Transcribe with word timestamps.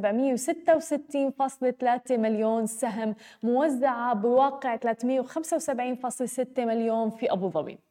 مليون 2.11 2.65
سهم 2.65 3.15
موزعة 3.43 4.13
بواقع 4.13 4.77
375.6 4.77 4.89
مليون 6.59 7.09
في 7.09 7.31
أبو 7.31 7.49
ظبي. 7.49 7.90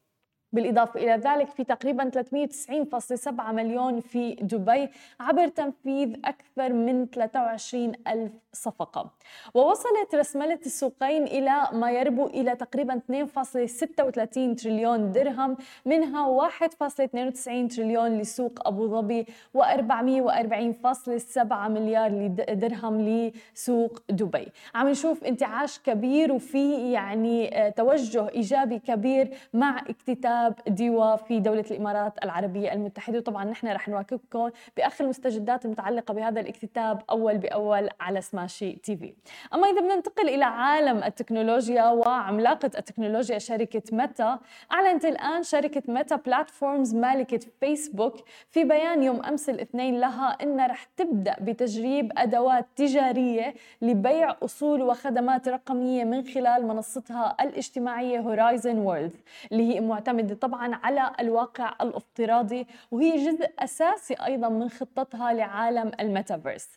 بالإضافة 0.53 1.01
إلى 1.01 1.13
ذلك 1.13 1.51
في 1.51 1.65
تقريبا 1.65 2.11
390.7 2.11 3.51
مليون 3.53 4.01
في 4.01 4.35
دبي 4.35 4.89
عبر 5.21 5.49
تنفيذ 5.49 6.17
أكثر 6.25 6.73
من 6.73 7.07
23 7.07 7.93
ألف 8.09 8.33
صفقة. 8.53 9.11
ووصلت 9.55 10.15
رسملة 10.15 10.59
السوقين 10.67 11.25
إلى 11.25 11.69
ما 11.73 11.91
يربو 11.91 12.27
إلى 12.27 12.57
تقريبا 12.57 13.01
2.36 13.13 14.63
تريليون 14.63 15.13
درهم 15.13 15.57
منها 15.87 16.51
1.92 16.51 17.77
تريليون 17.77 18.19
لسوق 18.19 18.69
أبو 18.69 18.89
ظبي 18.89 19.27
و440.7 19.59 21.53
مليار 21.53 22.27
درهم 22.53 23.01
لسوق 23.01 24.03
دبي. 24.11 24.49
عم 24.75 24.89
نشوف 24.89 25.25
انتعاش 25.25 25.79
كبير 25.79 26.33
وفي 26.33 26.93
يعني 26.93 27.71
توجه 27.77 28.29
إيجابي 28.29 28.79
كبير 28.79 29.31
مع 29.55 29.79
اكتتاب 29.89 30.40
حساب 30.41 30.55
ديوا 30.69 31.17
في 31.17 31.41
دولة 31.41 31.65
الإمارات 31.71 32.25
العربية 32.25 32.73
المتحدة. 32.73 33.19
وطبعا 33.19 33.45
نحن 33.45 33.69
رح 33.69 33.89
نواكبكم 33.89 34.51
بآخر 34.77 35.05
المستجدات 35.05 35.65
المتعلقة 35.65 36.15
بهذا 36.15 36.41
الاكتتاب 36.41 37.03
أول 37.11 37.39
بأول 37.39 37.89
على 38.01 38.21
سماشي 38.21 38.73
تي 38.73 38.97
في. 38.97 39.15
أما 39.55 39.67
إذا 39.67 39.81
بدنا 39.81 39.95
ننتقل 39.95 40.29
إلى 40.29 40.45
عالم 40.45 41.05
التكنولوجيا 41.05 41.85
وعملاقة 41.85 42.71
التكنولوجيا 42.79 43.39
شركة 43.39 43.83
ميتا. 43.93 44.39
أعلنت 44.73 45.05
الآن 45.05 45.43
شركة 45.43 45.83
ميتا 45.89 46.17
بلاتفورمز 46.17 46.95
مالكة 46.95 47.41
فيسبوك 47.61 48.17
في 48.51 48.65
بيان 48.65 49.03
يوم 49.03 49.25
أمس 49.25 49.49
الاثنين 49.49 50.01
لها 50.01 50.37
أنها 50.43 50.67
رح 50.67 50.85
تبدأ 50.85 51.37
بتجريب 51.41 52.13
أدوات 52.17 52.67
تجارية 52.77 53.55
لبيع 53.83 54.37
أصول 54.43 54.83
وخدمات 54.83 55.49
رقمية 55.49 56.05
من 56.05 56.25
خلال 56.25 56.67
منصتها 56.67 57.37
الاجتماعية 57.41 58.21
هورايزن 58.21 58.79
وورلد 58.79 59.17
اللي 59.53 59.75
هي 59.75 59.81
معتمدة 59.81 60.30
معتمدة 60.31 60.35
طبعا 60.35 60.75
على 60.83 61.13
الواقع 61.21 61.75
الافتراضي 61.81 62.67
وهي 62.91 63.17
جزء 63.17 63.51
أساسي 63.59 64.15
أيضا 64.15 64.49
من 64.49 64.69
خطتها 64.69 65.33
لعالم 65.33 65.91
الميتافيرس. 66.01 66.69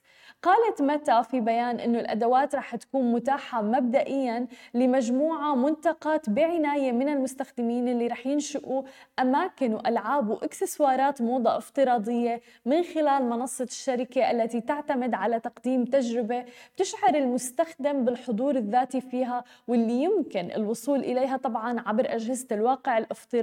قالت 0.44 0.82
متى 0.82 1.24
في 1.24 1.40
بيان 1.40 1.80
أنه 1.80 2.00
الأدوات 2.00 2.56
رح 2.56 2.76
تكون 2.76 3.12
متاحة 3.12 3.62
مبدئيا 3.62 4.48
لمجموعة 4.74 5.56
منتقات 5.56 6.30
بعناية 6.30 6.92
من 6.92 7.10
المستخدمين 7.10 7.88
اللي 7.88 8.08
رح 8.08 8.28
ينشئوا 8.28 8.84
أماكن 9.20 9.74
وألعاب 9.74 10.30
وإكسسوارات 10.30 11.22
موضة 11.22 11.58
افتراضية 11.58 12.42
من 12.66 12.84
خلال 12.84 13.26
منصة 13.30 13.64
الشركة 13.64 14.32
التي 14.32 14.62
تعتمد 14.62 15.14
على 15.14 15.40
تقديم 15.40 15.86
تجربة 15.86 16.46
تشعر 16.78 17.16
المستخدم 17.16 18.06
بالحضور 18.06 18.56
الذاتي 18.56 19.02
فيها 19.02 19.44
واللي 19.68 20.04
يمكن 20.04 20.52
الوصول 20.52 21.00
إليها 21.00 21.38
طبعا 21.38 21.84
عبر 21.86 22.06
أجهزة 22.16 22.48
الواقع 22.52 22.98
الافتراضي. 22.98 23.43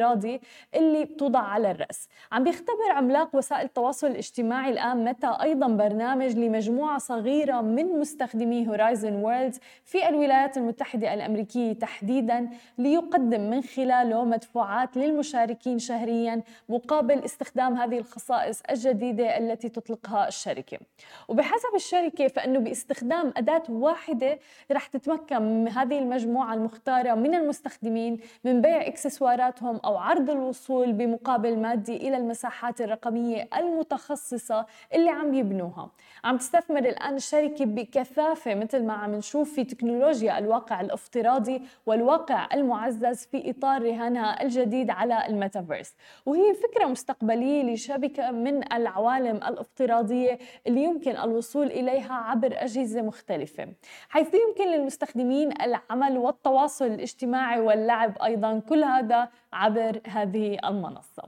اللي 0.75 1.05
بتوضع 1.05 1.41
على 1.41 1.71
الرأس. 1.71 2.09
عم 2.33 2.45
بيختبر 2.45 2.91
عملاق 2.93 3.37
وسائل 3.37 3.65
التواصل 3.65 4.07
الاجتماعي 4.07 4.71
الآن 4.71 5.05
متى 5.05 5.37
أيضا 5.43 5.69
برنامج 5.69 6.37
لمجموعة 6.37 6.71
مجموعة 6.71 6.99
صغيرة 6.99 7.61
من 7.61 8.01
مستخدمي 8.01 8.69
هورايزن 8.69 9.15
وورلد 9.15 9.55
في 9.85 10.09
الولايات 10.09 10.57
المتحدة 10.57 11.15
الأمريكية 11.15 11.73
تحديدا 11.73 12.49
ليقدم 12.79 13.51
من 13.51 13.63
خلاله 13.63 14.25
مدفوعات 14.25 14.97
للمشاركين 14.97 15.79
شهريا 15.79 16.43
مقابل 16.69 17.25
استخدام 17.25 17.77
هذه 17.77 17.99
الخصائص 17.99 18.63
الجديدة 18.71 19.39
التي 19.39 19.69
تطلقها 19.69 20.29
الشركة. 20.29 20.79
وبحسب 21.29 21.75
الشركة 21.75 22.29
فإنه 22.29 22.59
باستخدام 22.59 23.33
أداة 23.37 23.63
واحدة 23.69 24.39
رح 24.73 24.87
تتمكن 24.87 25.69
هذه 25.69 25.99
المجموعة 25.99 26.55
المختارة 26.55 27.15
من 27.15 27.35
المستخدمين 27.35 28.21
من 28.45 28.61
بيع 28.61 28.87
إكسسواراتهم 28.87 29.81
عرض 29.97 30.31
الوصول 30.31 30.93
بمقابل 30.93 31.59
مادي 31.59 31.97
إلى 31.97 32.17
المساحات 32.17 32.81
الرقمية 32.81 33.49
المتخصصة 33.57 34.67
اللي 34.95 35.11
عم 35.11 35.35
يبنوها. 35.35 35.91
عم 36.25 36.37
تستثمر 36.37 36.79
الآن 36.79 37.15
الشركة 37.15 37.65
بكثافة 37.65 38.55
مثل 38.55 38.85
ما 38.85 38.93
عم 38.93 39.15
نشوف 39.15 39.55
في 39.55 39.65
تكنولوجيا 39.65 40.39
الواقع 40.39 40.81
الافتراضي 40.81 41.63
والواقع 41.87 42.49
المعزز 42.55 43.27
في 43.27 43.51
إطار 43.51 43.83
رهانها 43.83 44.43
الجديد 44.43 44.91
على 44.91 45.27
الميتافيرس. 45.27 45.95
وهي 46.27 46.55
فكرة 46.55 46.87
مستقبلية 46.87 47.75
لشبكة 47.75 48.31
من 48.31 48.73
العوالم 48.73 49.37
الافتراضية 49.37 50.39
اللي 50.67 50.85
يمكن 50.85 51.17
الوصول 51.17 51.67
إليها 51.67 52.15
عبر 52.15 52.53
أجهزة 52.53 53.03
مختلفة. 53.03 53.69
حيث 54.09 54.35
يمكن 54.35 54.73
للمستخدمين 54.73 55.63
العمل 55.63 56.19
والتواصل 56.19 56.87
الاجتماعي 56.87 57.61
واللعب 57.61 58.19
أيضا. 58.23 58.59
كل 58.69 58.85
هذا 58.85 59.29
عبر 59.53 60.01
هذه 60.07 60.59
المنصة. 60.65 61.23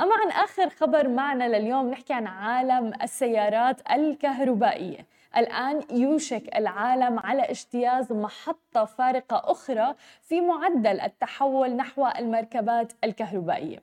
أما 0.00 0.14
عن 0.14 0.30
آخر 0.30 0.68
خبر 0.70 1.08
معنا 1.08 1.58
لليوم 1.58 1.90
نحكي 1.90 2.12
عن 2.12 2.26
عالم 2.26 2.92
السيارات 3.02 3.90
الكهربائية. 3.90 5.06
الآن 5.36 5.82
يوشك 5.90 6.56
العالم 6.56 7.18
على 7.18 7.42
اجتياز 7.42 8.12
محطة 8.12 8.84
فارقة 8.84 9.42
أخرى 9.44 9.94
في 10.22 10.40
معدل 10.40 11.00
التحول 11.00 11.76
نحو 11.76 12.06
المركبات 12.06 12.92
الكهربائية. 13.04 13.78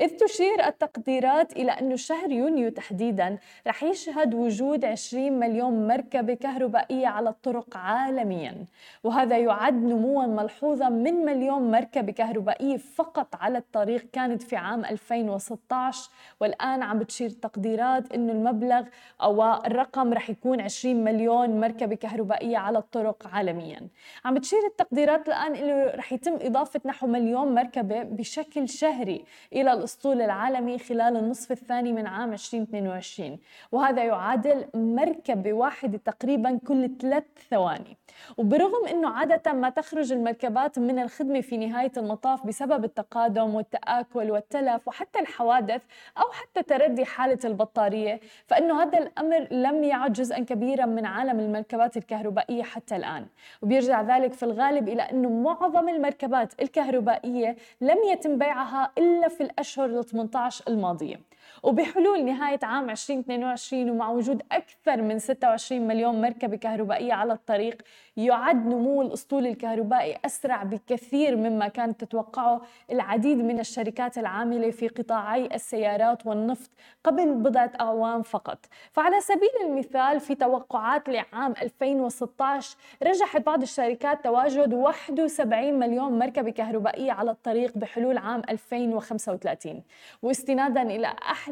إذ 0.00 0.08
تشير 0.16 0.66
التقديرات 0.66 1.52
إلى 1.52 1.70
أن 1.70 1.96
شهر 1.96 2.30
يونيو 2.30 2.68
تحديدا 2.68 3.38
رح 3.66 3.82
يشهد 3.82 4.34
وجود 4.34 4.84
20 4.84 5.32
مليون 5.32 5.86
مركبة 5.88 6.34
كهربائية 6.34 7.06
على 7.06 7.28
الطرق 7.28 7.76
عالميا. 7.76 8.64
وهذا 9.04 9.38
يعد 9.38 9.74
نموا 9.74 10.26
ملحوظا 10.26 10.88
من 10.88 11.14
مليون 11.14 11.70
مركبة 11.70 12.12
كهربائية 12.12 12.76
فقط 12.76 13.36
على 13.36 13.58
الطريق 13.58 14.06
كانت 14.12 14.42
في 14.42 14.56
عام 14.56 14.84
2016 14.84 16.10
والآن 16.40 16.82
عم 16.82 16.98
بتشير 16.98 17.30
تقديرات 17.30 18.12
أنه 18.12 18.32
المبلغ 18.32 18.82
أو 19.22 19.54
الرقم 19.54 20.12
رح 20.12 20.30
يكون 20.30 20.60
20 20.60 21.04
مليون 21.04 21.60
مركبة 21.60 21.96
كهربائية 21.96 22.56
على 22.58 22.78
الطرق 22.78 23.28
عالميا. 23.32 23.88
عم 24.24 24.34
بتشير 24.34 24.66
التقديرات 24.66 25.28
الآن 25.28 25.54
أنه 25.54 25.84
رح 25.94 26.12
يتم 26.12 26.38
إضافة 26.42 26.80
نحو 26.84 27.06
مليون 27.06 27.54
مركبة 27.54 28.02
بشكل 28.02 28.68
شهري 28.68 29.24
إلى 29.52 29.65
إلى 29.66 29.72
الأسطول 29.72 30.22
العالمي 30.22 30.78
خلال 30.78 31.16
النصف 31.16 31.52
الثاني 31.52 31.92
من 31.92 32.06
عام 32.06 32.32
2022 32.32 33.38
وهذا 33.72 34.04
يعادل 34.04 34.64
مركبة 34.74 35.52
واحدة 35.52 35.98
تقريبا 36.04 36.58
كل 36.66 36.90
ثلاث 37.00 37.24
ثواني. 37.50 37.96
وبرغم 38.36 38.86
أنه 38.90 39.08
عادة 39.08 39.52
ما 39.52 39.70
تخرج 39.70 40.12
المركبات 40.12 40.78
من 40.78 40.98
الخدمة 40.98 41.40
في 41.40 41.56
نهاية 41.56 41.92
المطاف 41.96 42.46
بسبب 42.46 42.84
التقادم 42.84 43.54
والتآكل 43.54 44.30
والتلف 44.30 44.88
وحتى 44.88 45.18
الحوادث 45.18 45.82
أو 46.18 46.32
حتى 46.32 46.62
تردي 46.62 47.04
حالة 47.04 47.38
البطارية 47.44 48.20
فإنه 48.46 48.82
هذا 48.82 48.98
الأمر 48.98 49.48
لم 49.50 49.84
يعد 49.84 50.12
جزءا 50.12 50.38
كبيرا 50.38 50.86
من 50.86 51.06
عالم 51.06 51.40
المركبات 51.40 51.96
الكهربائية 51.96 52.62
حتى 52.62 52.96
الآن. 52.96 53.26
وبيرجع 53.62 54.02
ذلك 54.02 54.32
في 54.32 54.42
الغالب 54.42 54.88
إلى 54.88 55.02
أنه 55.02 55.30
معظم 55.30 55.88
المركبات 55.88 56.52
الكهربائية 56.62 57.56
لم 57.80 57.98
يتم 58.12 58.38
بيعها 58.38 58.92
إلا 58.98 59.28
في 59.28 59.42
الأشهر 59.58 60.00
ال 60.00 60.04
18 60.04 60.64
الماضية. 60.68 61.20
وبحلول 61.66 62.24
نهاية 62.24 62.58
عام 62.62 62.90
2022 62.90 63.90
ومع 63.90 64.10
وجود 64.10 64.42
أكثر 64.52 65.02
من 65.02 65.18
26 65.18 65.86
مليون 65.86 66.20
مركبة 66.20 66.56
كهربائية 66.56 67.12
على 67.12 67.32
الطريق 67.32 67.82
يعد 68.16 68.66
نمو 68.66 69.02
الأسطول 69.02 69.46
الكهربائي 69.46 70.18
أسرع 70.24 70.62
بكثير 70.62 71.36
مما 71.36 71.68
كانت 71.68 72.04
تتوقعه 72.04 72.62
العديد 72.92 73.38
من 73.38 73.60
الشركات 73.60 74.18
العاملة 74.18 74.70
في 74.70 74.88
قطاعي 74.88 75.46
السيارات 75.54 76.26
والنفط 76.26 76.70
قبل 77.04 77.34
بضعة 77.34 77.72
أعوام 77.80 78.22
فقط. 78.22 78.58
فعلى 78.92 79.20
سبيل 79.20 79.50
المثال 79.66 80.20
في 80.20 80.34
توقعات 80.34 81.08
لعام 81.08 81.54
2016 81.62 82.76
رجحت 83.02 83.40
بعض 83.46 83.62
الشركات 83.62 84.24
تواجد 84.24 84.74
71 84.74 85.74
مليون 85.78 86.18
مركبة 86.18 86.50
كهربائية 86.50 87.12
على 87.12 87.30
الطريق 87.30 87.78
بحلول 87.78 88.18
عام 88.18 88.42
2035 88.50 89.82
واستنادا 90.22 90.82
إلى 90.82 91.06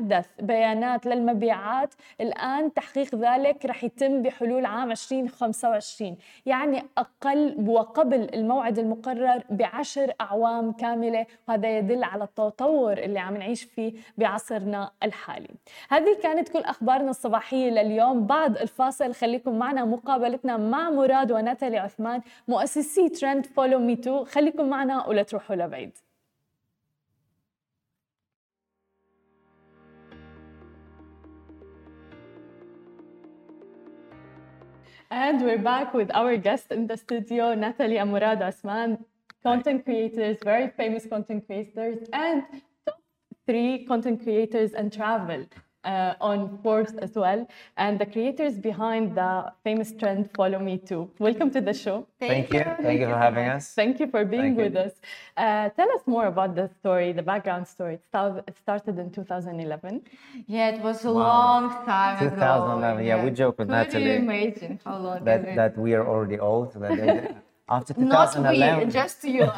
أحدث 0.05 0.27
بيانات 0.41 1.07
للمبيعات 1.07 1.95
الآن 2.21 2.75
تحقيق 2.75 3.15
ذلك 3.15 3.67
رح 3.67 3.85
يتم 3.85 4.23
بحلول 4.23 4.65
عام 4.65 4.91
2025 4.91 6.17
يعني 6.47 6.83
أقل 6.99 7.69
وقبل 7.69 8.35
الموعد 8.35 8.79
المقرر 8.79 9.43
بعشر 9.51 10.13
أعوام 10.21 10.73
كاملة 10.73 11.27
وهذا 11.49 11.79
يدل 11.79 12.05
على 12.05 12.25
التطور 12.25 12.93
اللي 12.93 13.19
عم 13.19 13.37
نعيش 13.37 13.63
فيه 13.65 13.93
بعصرنا 14.19 14.91
الحالي. 15.03 15.51
هذه 15.91 16.19
كانت 16.23 16.49
كل 16.49 16.61
أخبارنا 16.61 17.11
الصباحية 17.11 17.71
لليوم. 17.71 18.27
بعد 18.27 18.57
الفاصل 18.57 19.15
خليكم 19.15 19.59
معنا 19.59 19.85
مقابلتنا 19.85 20.57
مع 20.57 20.91
مراد 20.91 21.33
وناتالي 21.33 21.79
عثمان 21.79 22.21
مؤسسي 22.49 23.09
ترند 23.09 23.47
فولو 23.47 23.79
مي 23.79 23.97
تو 23.97 24.25
خليكم 24.25 24.69
معنا 24.69 25.07
ولا 25.07 25.23
تروحوا 25.23 25.57
لبعيد. 25.57 25.99
And 35.11 35.43
we're 35.43 35.59
back 35.59 35.95
with 35.95 36.11
our 36.15 36.37
guest 36.37 36.71
in 36.71 36.87
the 36.87 36.97
studio, 36.97 37.55
Natalie 37.55 37.99
and 37.99 38.11
Murad 38.11 38.41
Osmann, 38.43 39.05
content 39.43 39.85
creators, 39.85 40.39
very 40.43 40.69
famous 40.69 41.07
content 41.07 41.47
creators, 41.47 42.09
and 42.13 42.43
top 42.87 43.01
three 43.47 43.85
content 43.85 44.23
creators 44.23 44.73
and 44.73 44.93
travel 44.93 45.47
uh, 45.85 46.15
on 46.21 46.59
Forbes 46.63 46.93
as 47.07 47.13
well, 47.15 47.47
and 47.77 47.99
the 47.99 48.07
creators 48.07 48.55
behind 48.59 49.15
the 49.17 49.53
famous 49.63 49.93
trend 49.93 50.31
Follow 50.37 50.59
Me 50.59 50.79
To. 50.89 51.11
Welcome 51.19 51.51
to 51.51 51.61
the 51.61 51.75
show. 51.75 52.07
Thank, 52.19 52.53
you. 52.53 52.61
Thank 52.61 53.01
you 53.01 53.07
for 53.07 53.19
having 53.19 53.47
us. 53.49 53.73
Thank 53.75 54.01
you 54.01 54.07
for 54.09 54.25
being 54.25 54.55
Thank 54.55 54.59
you. 54.59 54.65
with 54.65 54.77
us. 54.77 54.93
Uh, 55.37 55.69
tell 55.71 55.91
us 55.93 56.03
more 56.07 56.27
about 56.27 56.55
the 56.55 56.69
story, 56.81 57.13
the 57.13 57.23
background 57.23 57.67
story. 57.69 57.95
It 57.95 58.57
started 58.63 58.99
in 58.99 59.11
2011. 59.11 60.03
Yeah, 60.47 60.71
it 60.71 60.83
was 60.83 61.05
a 61.05 61.13
Wow. 61.13 61.21
long 61.21 61.85
time 61.87 62.17
ago. 62.27 62.31
2011, 62.35 63.05
yeah, 63.05 63.23
we 63.25 63.31
joke 63.31 63.59
with 63.59 63.69
Could 63.69 63.75
Natalie 63.75 64.05
you 64.05 64.13
imagine 64.13 64.81
how 64.85 64.99
long 64.99 65.19
is 65.19 65.25
That 65.25 65.45
it? 65.45 65.57
that 65.57 65.79
we 65.79 65.95
are 65.95 66.07
already 66.07 66.39
old. 66.39 66.73
That 66.75 66.97
they- 66.97 67.35
after 67.69 67.95
Not 67.97 68.33
2011, 68.35 68.87
we, 68.87 68.93
just 68.93 69.25
you. 69.25 69.51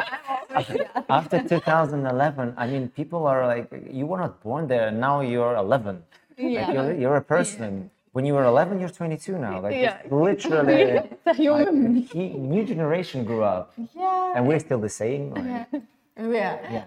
I'm 0.50 0.64
after 1.10 1.42
2011, 1.42 2.54
I 2.56 2.66
mean, 2.66 2.88
people 2.88 3.26
are 3.26 3.46
like, 3.46 3.70
you 3.90 4.06
were 4.06 4.18
not 4.18 4.42
born 4.42 4.68
there, 4.68 4.90
now 4.90 5.20
you're 5.20 5.56
11. 5.56 6.02
Like 6.38 6.38
Yeah. 6.38 6.72
you're, 6.72 6.92
you're 6.94 7.16
a 7.16 7.22
person. 7.22 7.90
When 8.12 8.24
you 8.24 8.32
were 8.34 8.44
11, 8.44 8.80
you're 8.80 8.88
22 8.88 9.38
now. 9.38 9.60
Like 9.60 9.74
Yeah. 9.74 9.98
it's 10.04 10.12
literally, 10.12 11.00
like, 11.26 12.14
new 12.14 12.64
generation 12.64 13.24
grew 13.24 13.42
up, 13.42 13.74
yeah. 13.94 14.32
and 14.36 14.46
we're 14.46 14.60
still 14.60 14.78
the 14.80 14.88
same. 14.88 15.30
like, 15.34 15.44
Yeah. 15.44 15.64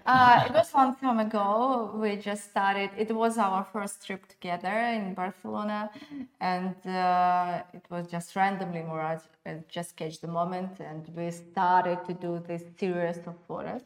Uh, 0.06 0.44
it 0.46 0.52
was 0.52 0.74
long 0.74 0.96
time 0.96 1.20
ago. 1.20 1.92
We 1.94 2.16
just 2.16 2.50
started. 2.50 2.90
It 2.98 3.14
was 3.14 3.38
our 3.38 3.64
first 3.72 4.04
trip 4.04 4.26
together 4.26 4.76
in 4.96 5.14
Barcelona, 5.14 5.90
and 6.40 6.74
uh, 6.86 7.62
it 7.72 7.84
was 7.90 8.08
just 8.08 8.34
randomly 8.34 8.82
Murad 8.82 9.20
uh, 9.46 9.54
just 9.68 9.96
catch 9.96 10.20
the 10.20 10.26
moment, 10.28 10.80
and 10.80 11.08
we 11.16 11.30
started 11.30 11.98
to 12.06 12.14
do 12.14 12.42
this 12.48 12.64
series 12.78 13.18
of 13.26 13.36
photos. 13.46 13.82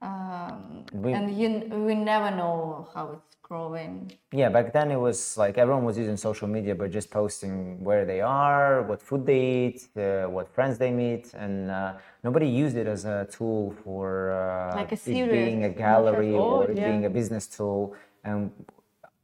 Um, 0.00 0.84
We- 0.92 1.12
and 1.12 1.30
you, 1.38 1.48
we 1.86 1.94
never 1.94 2.30
know 2.30 2.88
how 2.94 3.04
it's 3.16 3.35
growing. 3.48 4.10
Yeah, 4.32 4.48
back 4.48 4.72
then 4.72 4.90
it 4.90 5.00
was 5.08 5.36
like 5.36 5.56
everyone 5.56 5.84
was 5.84 5.96
using 5.96 6.16
social 6.16 6.48
media, 6.48 6.74
but 6.74 6.90
just 6.90 7.10
posting 7.10 7.82
where 7.84 8.04
they 8.04 8.20
are, 8.20 8.82
what 8.82 9.00
food 9.00 9.24
they 9.24 9.40
eat, 9.66 9.78
uh, 9.96 10.26
what 10.26 10.46
friends 10.52 10.78
they 10.78 10.90
meet, 10.90 11.32
and 11.34 11.70
uh, 11.70 11.92
nobody 12.24 12.48
used 12.48 12.76
it 12.76 12.86
as 12.88 13.04
a 13.04 13.26
tool 13.30 13.74
for 13.84 14.32
uh, 14.32 14.76
Like 14.76 14.92
a 14.92 14.96
serious 14.96 15.30
being 15.30 15.64
a 15.64 15.68
gallery 15.70 16.32
Oh, 16.34 16.62
or 16.62 16.66
yeah. 16.74 16.84
being 16.88 17.04
a 17.04 17.10
business 17.10 17.46
tool. 17.46 17.94
And 18.24 18.50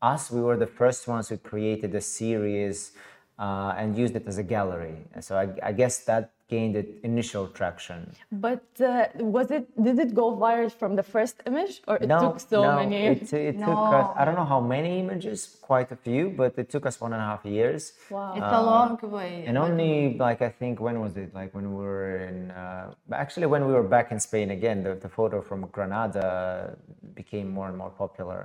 us, 0.01 0.31
we 0.31 0.41
were 0.41 0.57
the 0.57 0.67
first 0.81 1.09
ones 1.09 1.29
who 1.29 1.37
created 1.37 1.95
a 1.95 2.01
series 2.01 2.93
uh, 3.39 3.75
and 3.77 3.97
used 3.99 4.15
it 4.17 4.27
as 4.27 4.39
a 4.39 4.43
gallery. 4.43 4.97
And 5.15 5.25
so 5.25 5.37
I, 5.37 5.49
I 5.63 5.73
guess 5.73 5.99
that 6.05 6.33
gained 6.55 6.75
it 6.83 6.89
initial 7.11 7.45
traction. 7.59 8.01
But 8.47 8.65
uh, 8.81 8.91
was 9.37 9.49
it? 9.59 9.65
Did 9.87 9.97
it 10.05 10.11
go 10.23 10.27
viral 10.45 10.71
from 10.81 10.93
the 11.01 11.07
first 11.15 11.37
image, 11.51 11.75
or 11.91 11.97
it 12.05 12.11
took 12.25 12.37
so 12.53 12.59
no, 12.69 12.73
many 12.83 12.97
years? 13.05 13.33
It, 13.33 13.45
it 13.53 13.59
took 13.69 13.83
us, 14.01 14.07
I 14.21 14.23
don't 14.27 14.39
know 14.41 14.51
how 14.55 14.63
many 14.77 14.93
images, 15.05 15.39
quite 15.71 15.91
a 15.97 15.99
few, 16.07 16.23
but 16.41 16.51
it 16.63 16.69
took 16.75 16.85
us 16.91 16.97
one 17.07 17.13
and 17.17 17.23
a 17.27 17.29
half 17.33 17.45
years. 17.59 17.83
Wow. 18.11 18.35
It's 18.39 18.53
a 18.63 18.65
long 18.73 18.93
way. 19.19 19.33
And 19.49 19.57
only 19.67 19.93
like 20.27 20.41
I 20.49 20.51
think 20.61 20.75
when 20.87 20.97
was 21.05 21.15
it? 21.23 21.31
Like 21.41 21.51
when 21.57 21.67
we 21.77 21.83
were 21.93 22.13
in 22.31 22.37
uh, 22.63 22.85
actually 23.25 23.49
when 23.55 23.63
we 23.69 23.73
were 23.79 23.89
back 23.97 24.09
in 24.15 24.19
Spain 24.29 24.49
again, 24.59 24.79
the, 24.87 24.93
the 25.07 25.13
photo 25.19 25.37
from 25.49 25.61
Granada 25.77 26.77
became 27.21 27.47
more 27.59 27.69
and 27.71 27.77
more 27.83 27.93
popular, 28.05 28.41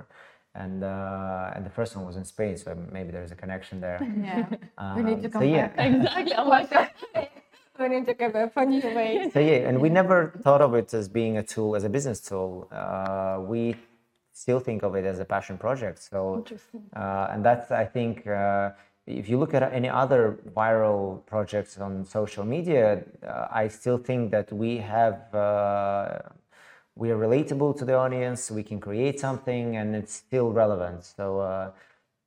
and 0.64 0.78
uh, 0.96 1.54
and 1.54 1.62
the 1.68 1.74
first 1.78 1.90
one 1.96 2.04
was 2.10 2.16
in 2.20 2.24
Spain, 2.34 2.54
so 2.64 2.68
maybe 2.96 3.10
there's 3.16 3.32
a 3.38 3.40
connection 3.44 3.76
there. 3.86 3.98
Yeah. 4.28 4.46
we 4.96 5.02
need 5.08 5.20
to 5.26 5.28
Um, 5.28 5.32
so 5.34 5.38
come 5.40 5.48
yeah. 5.56 5.68
back. 5.76 5.86
exactly. 5.90 6.34
Oh 6.40 6.48
my 6.56 6.64
God. 6.74 6.88
We 7.78 7.88
need 7.88 8.06
to 8.06 8.14
come 8.14 8.32
back 8.32 8.52
for 8.52 8.64
new 8.64 8.80
ways. 8.94 9.32
So 9.32 9.40
yeah, 9.40 9.68
and 9.68 9.80
we 9.80 9.88
never 10.00 10.32
thought 10.42 10.60
of 10.60 10.74
it 10.74 10.92
as 10.94 11.08
being 11.08 11.38
a 11.38 11.42
tool, 11.42 11.76
as 11.76 11.84
a 11.84 11.88
business 11.88 12.20
tool. 12.20 12.68
Uh, 12.72 13.40
we 13.40 13.76
still 14.32 14.60
think 14.60 14.82
of 14.82 14.94
it 14.94 15.04
as 15.04 15.18
a 15.18 15.24
passion 15.24 15.58
project. 15.58 15.98
So, 16.02 16.36
Interesting. 16.36 16.82
uh, 16.94 17.28
and 17.30 17.44
that's 17.44 17.70
I 17.70 17.84
think 17.84 18.26
uh, 18.26 18.70
if 19.06 19.28
you 19.28 19.38
look 19.38 19.54
at 19.54 19.62
any 19.72 19.88
other 19.88 20.38
viral 20.56 21.24
projects 21.26 21.78
on 21.78 22.04
social 22.04 22.44
media, 22.44 23.02
uh, 23.26 23.48
I 23.50 23.68
still 23.68 23.98
think 23.98 24.30
that 24.30 24.52
we 24.52 24.78
have. 24.78 25.34
Uh, 25.34 26.18
we 26.94 27.12
are 27.12 27.16
relatable 27.16 27.78
to 27.78 27.84
the 27.84 27.94
audience. 27.94 28.50
We 28.50 28.64
can 28.64 28.80
create 28.80 29.20
something, 29.20 29.76
and 29.76 29.94
it's 29.94 30.12
still 30.12 30.50
relevant. 30.50 31.04
So, 31.04 31.38
uh, 31.38 31.70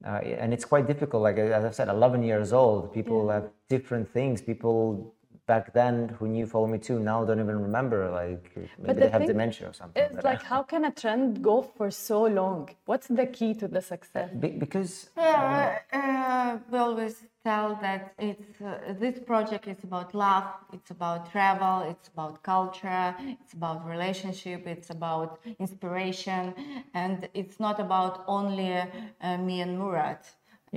uh, 0.05 0.09
and 0.43 0.53
it's 0.53 0.63
quite 0.63 0.87
difficult. 0.87 1.23
Like 1.23 1.37
as 1.37 1.65
I've 1.65 1.75
said, 1.75 1.89
11 1.89 2.23
years 2.23 2.53
old. 2.53 2.93
People 2.93 3.29
have 3.29 3.49
different 3.67 4.09
things. 4.09 4.41
People 4.41 5.13
back 5.53 5.65
then 5.81 5.95
who 6.17 6.25
knew 6.33 6.45
Follow 6.53 6.69
Me 6.73 6.79
To 6.87 6.93
now 7.11 7.19
don't 7.27 7.41
even 7.45 7.59
remember. 7.69 7.99
Like 8.21 8.45
maybe 8.81 8.93
the 8.93 9.01
they 9.01 9.09
have 9.15 9.25
dementia 9.33 9.65
or 9.71 9.75
something. 9.81 10.01
It's 10.03 10.15
but, 10.15 10.25
like, 10.31 10.43
how 10.53 10.61
can 10.71 10.81
a 10.91 10.93
trend 11.01 11.27
go 11.49 11.55
for 11.77 11.87
so 12.09 12.19
long? 12.39 12.59
What's 12.89 13.07
the 13.19 13.27
key 13.37 13.51
to 13.61 13.65
the 13.75 13.83
success? 13.93 14.29
be- 14.43 14.57
because 14.63 14.91
Yeah, 15.17 15.79
uh, 16.01 16.51
we 16.69 16.77
always 16.87 17.15
tell 17.47 17.69
that 17.85 18.01
it's 18.29 18.53
uh, 18.61 18.71
this 19.03 19.17
project 19.31 19.65
is 19.73 19.81
about 19.89 20.09
love, 20.27 20.47
it's 20.75 20.91
about 20.97 21.19
travel, 21.35 21.75
it's 21.91 22.07
about 22.13 22.33
culture, 22.53 23.07
it's 23.41 23.53
about 23.59 23.77
relationship, 23.95 24.59
it's 24.75 24.89
about 24.97 25.29
inspiration, 25.65 26.43
and 27.01 27.17
it's 27.41 27.57
not 27.65 27.77
about 27.87 28.13
only 28.37 28.71
uh, 28.77 29.37
me 29.47 29.55
and 29.65 29.73
Murad. 29.81 30.21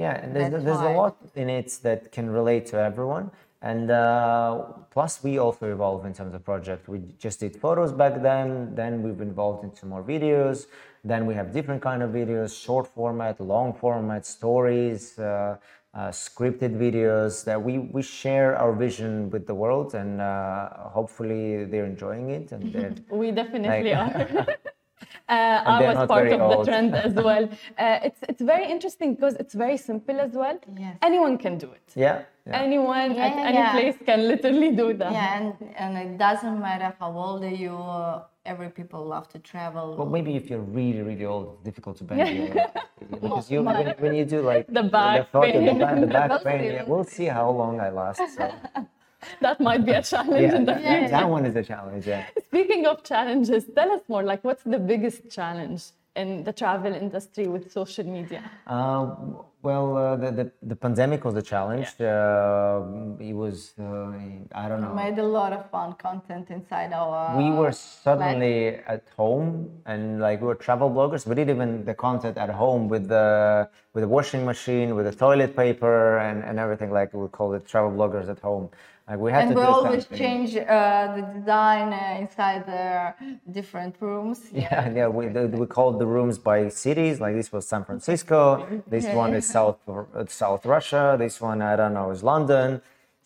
Yeah, 0.05 0.15
and 0.23 0.35
there's, 0.35 0.51
there's 0.65 0.87
a 0.91 0.95
lot 1.03 1.17
in 1.43 1.49
it 1.49 1.69
that 1.87 2.01
can 2.17 2.27
relate 2.41 2.65
to 2.73 2.77
everyone. 2.91 3.27
And 3.71 3.91
uh, 3.91 4.63
plus, 4.91 5.23
we 5.25 5.39
also 5.39 5.73
evolve 5.73 6.05
in 6.05 6.13
terms 6.13 6.35
of 6.35 6.45
project. 6.45 6.87
We 6.87 6.99
just 7.19 7.41
did 7.41 7.57
photos 7.57 7.93
back 7.93 8.21
then. 8.21 8.75
Then 8.75 9.03
we've 9.03 9.21
evolved 9.23 9.65
into 9.65 9.87
more 9.87 10.03
videos. 10.03 10.67
Then 11.03 11.25
we 11.25 11.33
have 11.35 11.51
different 11.51 11.81
kind 11.81 12.03
of 12.03 12.11
videos: 12.11 12.51
short 12.67 12.87
format, 12.87 13.41
long 13.41 13.73
format, 13.73 14.27
stories, 14.27 15.19
uh, 15.19 15.57
uh, 15.95 16.09
scripted 16.11 16.73
videos. 16.87 17.43
That 17.49 17.59
we 17.69 17.79
we 17.79 18.03
share 18.03 18.55
our 18.63 18.73
vision 18.87 19.31
with 19.31 19.47
the 19.47 19.55
world, 19.55 19.95
and 19.95 20.21
uh, 20.21 20.69
hopefully 20.99 21.65
they're 21.65 21.87
enjoying 21.95 22.27
it. 22.39 22.53
And 22.53 22.63
they're, 22.75 22.95
We 23.11 23.31
definitely 23.33 23.95
Like- 23.95 24.35
are. 24.35 24.47
Uh, 25.29 25.33
I 25.65 25.81
was 25.89 25.97
part 26.07 26.25
very 26.25 26.33
of 26.39 26.51
the 26.51 26.65
trend 26.65 26.95
as 26.95 27.15
well. 27.29 27.45
Uh, 27.79 27.99
it's 28.07 28.21
it's 28.29 28.43
very 28.43 28.71
interesting 28.71 29.15
because 29.15 29.35
it's 29.37 29.55
very 29.55 29.79
simple 29.79 30.21
as 30.21 30.33
well. 30.33 30.59
Yes. 30.79 30.97
Anyone 31.03 31.39
can 31.39 31.57
do 31.57 31.69
it. 31.73 31.87
yeah, 31.97 32.23
yeah. 32.47 32.61
Anyone 32.67 33.13
at 33.13 33.17
Yeah, 33.37 33.49
any 33.51 33.57
yeah. 33.59 33.73
place 33.73 33.97
can 34.05 34.29
literally 34.29 34.71
do 34.73 34.93
that. 35.01 35.13
Yeah, 35.13 35.39
and, 35.39 35.55
and 35.83 35.93
it 35.97 36.19
doesn't 36.19 36.61
matter 36.61 36.95
how 37.01 37.11
old 37.17 37.43
are 37.43 37.49
you. 37.65 37.75
Uh, 37.75 38.25
every 38.45 38.69
people 38.69 39.03
love 39.07 39.27
to 39.31 39.39
travel. 39.39 39.97
Well, 39.97 40.11
maybe 40.17 40.37
if 40.37 40.51
you're 40.51 40.67
really, 40.81 41.01
really 41.01 41.25
old, 41.25 41.45
it's 41.55 41.63
difficult 41.65 41.97
to 41.99 42.05
bend 42.05 42.29
you. 42.37 42.61
because 43.23 43.51
you, 43.51 43.63
when, 43.63 43.95
when 44.05 44.15
you 44.15 44.27
do 44.27 44.43
like 44.43 44.67
The 44.69 44.83
back 44.83 45.31
photo, 45.33 45.53
the 45.59 45.67
pain. 45.71 45.79
back, 45.79 46.01
the 46.01 46.07
back 46.07 46.31
We'll 46.45 46.45
pain, 46.53 46.61
see. 46.61 46.75
yeah, 46.75 46.85
we'll 46.87 47.05
see 47.17 47.25
how 47.39 47.49
long 47.51 47.81
I 47.81 47.89
last. 47.89 48.21
So, 48.37 48.53
That 49.41 49.61
might 49.61 49.85
be 49.85 49.93
a 49.93 50.03
challenge 50.13 50.43
yeah, 50.43 50.57
in 50.57 50.65
the 50.65 50.73
that, 50.73 50.83
future. 50.83 51.09
that 51.11 51.29
one 51.29 51.45
is 51.47 51.57
a 51.57 51.63
challenge. 51.63 52.07
Yeah. 52.07 52.27
Speaking 52.47 52.87
of 52.87 53.03
challenges, 53.05 53.65
tell 53.75 53.91
us 53.93 54.03
more. 54.09 54.23
Like, 54.23 54.43
what's 54.45 54.63
the 54.65 54.79
biggest 54.79 55.31
challenge 55.31 55.83
in 56.17 56.45
the 56.45 56.53
travel 56.53 56.93
industry 56.95 57.47
with 57.49 57.73
social 57.73 58.05
media? 58.05 58.43
Uh, 58.67 59.15
well, 59.63 59.97
uh, 59.97 60.17
the, 60.17 60.31
the 60.31 60.53
the 60.63 60.77
pandemic 60.77 61.25
was 61.25 61.35
a 61.37 61.43
challenge. 61.43 61.89
Uh, 61.99 62.83
it 63.19 63.33
was 63.33 63.73
uh, 63.81 64.13
I 64.63 64.69
don't 64.69 64.83
know. 64.83 64.95
made 64.95 65.19
a 65.19 65.25
lot 65.39 65.53
of 65.55 65.71
fun 65.71 65.95
content 65.95 66.51
inside 66.51 66.93
our. 66.93 67.37
we 67.43 67.51
were 67.51 67.73
suddenly 67.73 68.57
at 68.95 69.05
home 69.17 69.49
and 69.87 70.21
like 70.21 70.41
we 70.43 70.47
were 70.47 70.55
travel 70.67 70.89
bloggers 70.91 71.27
we 71.27 71.35
did 71.35 71.49
even 71.55 71.85
the 71.91 71.95
content 71.95 72.37
at 72.37 72.51
home 72.51 72.89
with 72.89 73.09
the 73.09 73.69
with 73.95 74.03
the 74.07 74.09
washing 74.17 74.45
machine 74.45 74.95
with 74.97 75.07
the 75.11 75.17
toilet 75.27 75.57
paper 75.57 76.19
and, 76.19 76.45
and 76.45 76.59
everything 76.65 76.91
like 76.99 77.09
we 77.15 77.27
call 77.29 77.55
it 77.55 77.67
travel 77.67 77.91
bloggers 77.99 78.29
at 78.29 78.39
home 78.41 78.69
like 79.09 79.19
we 79.19 79.31
had 79.33 79.45
and 79.45 79.51
to 79.55 79.57
we 79.61 79.63
always 79.67 80.03
something. 80.05 80.19
change 80.19 80.57
uh, 80.57 81.15
the 81.17 81.23
design 81.39 81.93
uh, 81.93 82.17
inside 82.23 82.65
the 82.67 83.15
different 83.53 83.95
rooms. 84.01 84.39
yeah 84.53 84.89
yeah 84.99 85.09
we, 85.09 85.29
the, 85.29 85.47
we 85.49 85.67
called 85.67 85.99
the 85.99 86.07
rooms 86.07 86.39
by 86.39 86.69
cities 86.69 87.21
like 87.21 87.35
this 87.35 87.53
was 87.53 87.67
san 87.67 87.85
francisco 87.85 88.67
this 88.87 89.07
one 89.23 89.35
is 89.35 89.47
south 89.47 89.79
uh, 89.89 90.25
south 90.27 90.65
russia 90.65 91.17
this 91.19 91.41
one 91.41 91.61
i 91.63 91.77
don't 91.77 91.95
know 91.95 92.11
is 92.11 92.23
london. 92.23 92.81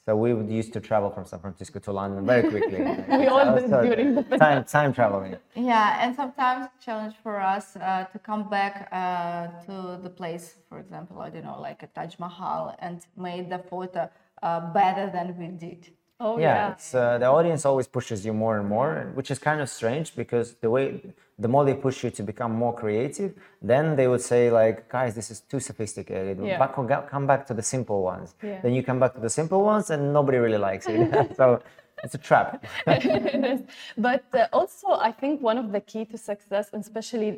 So 0.07 0.17
we 0.17 0.33
would 0.33 0.49
used 0.49 0.73
to 0.73 0.81
travel 0.81 1.11
from 1.11 1.25
san 1.27 1.39
francisco 1.45 1.79
to 1.81 1.93
london 1.93 2.25
very 2.33 2.45
quickly. 2.53 2.81
We 3.21 3.27
all 3.35 3.45
So- 3.73 3.83
during 3.89 4.15
the 4.15 4.23
time 4.45 4.65
time 4.65 4.91
traveling. 4.99 5.37
Yeah, 5.55 6.03
and 6.03 6.11
sometimes 6.23 6.63
challenge 6.87 7.15
for 7.25 7.35
us 7.55 7.67
uh, 7.77 8.05
to 8.13 8.19
come 8.29 8.45
back 8.59 8.75
uh, 8.91 9.49
to 9.67 9.75
the 10.03 10.13
place, 10.21 10.47
for 10.69 10.79
example, 10.85 11.17
I 11.27 11.29
don't 11.33 11.45
know, 11.51 11.61
like 11.69 11.81
a 11.83 11.89
Taj 11.97 12.13
Mahal, 12.25 12.75
and 12.87 12.97
made 13.29 13.45
the 13.55 13.59
photo 13.73 14.03
uh, 14.43 14.73
better 14.73 15.11
than 15.11 15.37
we 15.39 15.49
did. 15.49 15.91
Oh 16.21 16.37
yeah, 16.39 16.73
it's 16.73 16.95
uh, 16.97 17.19
the 17.19 17.27
audience 17.27 17.65
always 17.65 17.87
pushes 17.87 18.27
you 18.27 18.33
more 18.35 18.59
and 18.59 18.69
more 18.69 19.13
which 19.15 19.31
is 19.31 19.39
kind 19.39 19.61
of 19.61 19.69
strange 19.71 20.17
because 20.17 20.55
the 20.55 20.69
way 20.69 21.01
the 21.39 21.47
more 21.47 21.65
they 21.65 21.75
push 21.75 22.03
you 22.03 22.11
to 22.11 22.23
become 22.25 22.53
more 22.53 22.75
creative 22.75 23.35
then 23.63 23.95
they 23.95 24.09
would 24.09 24.21
say 24.21 24.51
like 24.51 24.89
guys 24.89 25.15
this 25.15 25.31
is 25.31 25.41
too 25.53 25.61
sophisticated 25.61 26.37
Yeah. 26.43 26.59
back, 26.59 26.75
come 27.15 27.27
back 27.27 27.47
to 27.47 27.55
the 27.55 27.63
simple 27.63 28.03
ones 28.03 28.35
Yeah. 28.43 28.61
then 28.63 28.73
you 28.75 28.83
come 28.83 28.99
back 28.99 29.15
to 29.15 29.21
the 29.21 29.31
simple 29.31 29.63
ones 29.63 29.91
and 29.91 30.13
nobody 30.13 30.39
really 30.39 30.59
likes 30.59 30.89
it 30.89 31.01
so 31.37 31.63
it's 32.03 32.15
a 32.17 32.19
trap 32.19 32.65
But 33.97 34.25
uh, 34.33 34.47
also, 34.53 34.89
I 35.09 35.13
think 35.13 35.41
one 35.41 35.59
of 35.59 35.73
the 35.73 35.81
key 35.81 36.05
to 36.07 36.19
success, 36.19 36.71
and 36.73 36.83
especially 36.83 37.31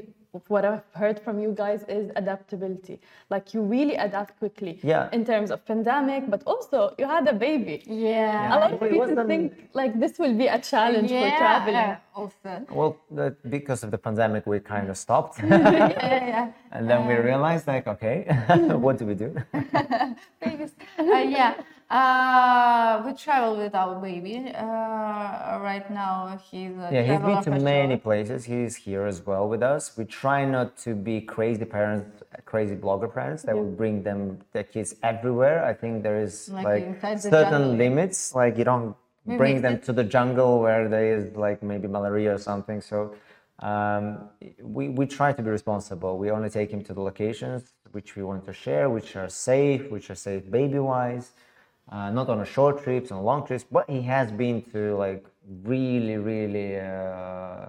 what 0.49 0.65
I've 0.65 0.83
heard 0.95 1.19
from 1.21 1.39
you 1.41 1.53
guys, 1.57 1.85
is 1.89 2.11
adaptability. 2.17 3.01
Like 3.31 3.55
you 3.55 3.63
really 3.63 3.97
adapt 3.97 4.39
quickly. 4.39 4.79
Yeah. 4.83 5.09
In 5.13 5.25
terms 5.25 5.51
of 5.51 5.65
pandemic, 5.65 6.31
but 6.31 6.43
also 6.47 6.95
you 6.99 7.07
had 7.07 7.27
a 7.29 7.33
baby. 7.33 7.83
Yeah. 7.87 8.57
A 8.57 8.61
lot 8.61 8.73
of 8.73 8.81
people 8.81 8.99
wasn't- 8.99 9.29
think 9.29 9.53
like 9.75 9.99
this 9.99 10.19
will 10.19 10.37
be 10.37 10.47
a 10.47 10.59
challenge 10.61 11.11
for 11.11 11.29
traveling. 11.39 11.97
Also. 12.15 12.67
well 12.71 12.97
the, 13.11 13.35
because 13.49 13.83
of 13.85 13.91
the 13.91 13.97
pandemic 13.97 14.45
we 14.47 14.59
kind 14.61 14.91
of 14.91 14.97
stopped 14.99 15.39
yeah, 15.43 16.27
yeah. 16.35 16.53
and 16.73 16.91
then 16.91 17.07
we 17.07 17.15
realized 17.15 17.67
like 17.67 17.87
okay 17.87 18.17
what 18.85 18.99
do 18.99 19.07
we 19.07 19.15
do 19.15 19.33
Babies. 20.45 20.73
Uh, 20.99 21.05
yeah. 21.39 21.55
Uh, 21.91 23.03
we 23.05 23.13
travel 23.15 23.57
with 23.57 23.75
our 23.75 23.97
baby. 24.01 24.37
Uh, 24.55 25.59
right 25.61 25.91
now, 25.91 26.39
he's 26.51 26.71
a 26.79 26.89
Yeah, 26.93 27.03
he's 27.03 27.19
been 27.21 27.43
to 27.43 27.65
many 27.65 27.97
places. 27.97 28.45
He's 28.45 28.77
here 28.77 29.07
as 29.07 29.27
well 29.27 29.49
with 29.49 29.63
us. 29.63 29.99
We 29.99 30.05
try 30.05 30.45
not 30.45 30.77
to 30.85 30.95
be 30.95 31.21
crazy 31.21 31.65
parents, 31.65 32.23
crazy 32.45 32.77
blogger 32.77 33.13
parents 33.13 33.43
that 33.43 33.57
will 33.57 33.73
bring 33.83 34.05
them 34.05 34.39
their 34.53 34.63
kids 34.63 34.95
everywhere. 35.03 35.65
I 35.65 35.75
think 35.75 36.05
there 36.05 36.21
is 36.21 36.49
Like 36.49 36.65
like, 37.03 37.21
certain 37.21 37.77
limits. 37.77 38.37
Like 38.37 38.57
you 38.57 38.65
don't 38.65 38.95
We 39.27 39.37
bring 39.37 39.61
them 39.61 39.75
it. 39.75 39.83
to 39.85 39.93
the 39.93 40.05
jungle 40.05 40.61
where 40.61 40.89
there 40.89 41.19
is 41.19 41.35
like 41.37 41.61
maybe 41.61 41.89
malaria 41.89 42.35
or 42.37 42.39
something. 42.39 42.81
So 42.81 43.17
um, 43.59 44.31
we 44.63 44.89
we 44.89 45.07
try 45.07 45.33
to 45.33 45.43
be 45.43 45.51
responsible. 45.51 46.19
We 46.19 46.31
only 46.31 46.51
take 46.51 46.71
him 46.71 46.83
to 46.85 46.93
the 46.95 47.03
locations 47.11 47.63
which 47.91 48.15
we 48.15 48.23
want 48.23 48.45
to 48.45 48.53
share, 48.53 48.89
which 48.89 49.17
are 49.17 49.29
safe, 49.29 49.91
which 49.91 50.09
are 50.11 50.15
safe 50.29 50.49
baby 50.49 50.79
wise. 50.79 51.33
Uh, 51.91 52.09
not 52.11 52.29
on 52.29 52.41
a 52.41 52.45
short 52.45 52.83
trips, 52.83 53.11
on 53.11 53.25
long 53.25 53.45
trips, 53.45 53.65
but 53.71 53.89
he 53.91 54.01
has 54.03 54.31
been 54.31 54.63
to 54.63 54.95
like 54.97 55.25
really, 55.65 56.17
really 56.17 56.79
uh, 56.79 57.67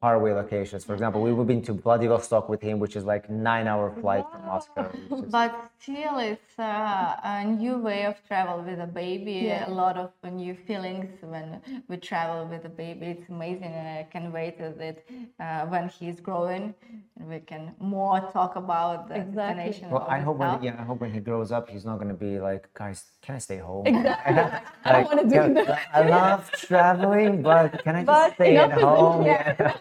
faraway 0.00 0.32
locations. 0.32 0.84
For 0.84 0.92
example, 0.92 1.22
we've 1.22 1.46
been 1.46 1.62
to 1.62 1.72
Vladivostok 1.72 2.48
with 2.48 2.60
him, 2.60 2.78
which 2.78 2.96
is 2.96 3.04
like 3.04 3.30
nine 3.30 3.66
hour 3.66 3.90
flight 4.00 4.24
from 4.30 4.42
Moscow. 4.46 4.90
is- 5.10 5.32
But 5.32 5.52
still, 5.80 6.18
it's 6.18 6.58
uh, 6.58 7.16
a 7.24 7.44
new 7.44 7.78
way 7.78 8.04
of 8.04 8.14
travel 8.28 8.62
with 8.62 8.78
a 8.80 8.86
baby. 8.86 9.32
Yeah. 9.46 9.68
A 9.68 9.74
lot 9.84 9.96
of 9.96 10.10
new 10.32 10.54
feelings 10.54 11.08
when 11.22 11.60
we 11.88 11.96
travel 11.96 12.46
with 12.46 12.64
a 12.66 12.68
baby. 12.68 13.06
It's 13.06 13.28
amazing, 13.30 13.72
and 13.80 13.88
I 14.00 14.06
can 14.14 14.32
wait 14.32 14.60
with 14.60 14.80
it 14.80 14.98
uh, 15.40 15.64
when 15.72 15.88
he's 15.88 16.20
growing, 16.20 16.74
and 17.18 17.28
we 17.28 17.40
can 17.40 17.72
more 17.80 18.20
talk 18.32 18.56
about 18.56 19.08
the 19.08 19.16
Exactly. 19.16 19.64
destination. 19.64 19.90
Well, 19.90 20.06
I 20.08 20.20
hope 20.20 20.36
when 20.38 20.62
yeah, 20.62 20.76
I 20.78 20.84
hope 20.84 21.00
when 21.00 21.12
he 21.12 21.20
grows 21.20 21.50
up, 21.52 21.70
he's 21.70 21.86
not 21.86 21.98
gonna 22.00 22.20
be 22.28 22.38
like, 22.38 22.68
guys, 22.74 22.98
can 23.22 23.36
I 23.36 23.38
stay 23.38 23.58
home? 23.58 23.86
Exactly. 23.86 24.42
I 24.84 24.92
don't 24.92 25.04
want 25.10 25.20
to 25.22 25.28
do 25.28 25.34
"Yeah, 25.36 25.64
that. 25.64 25.80
I 25.94 26.00
love 26.08 26.50
traveling, 26.52 27.42
but 27.42 27.82
can 27.82 27.96
I 27.96 28.04
just 28.04 28.06
But 28.06 28.34
stay 28.34 28.56
at 28.56 28.72
home? 28.72 29.24
Yeah. 29.26 29.74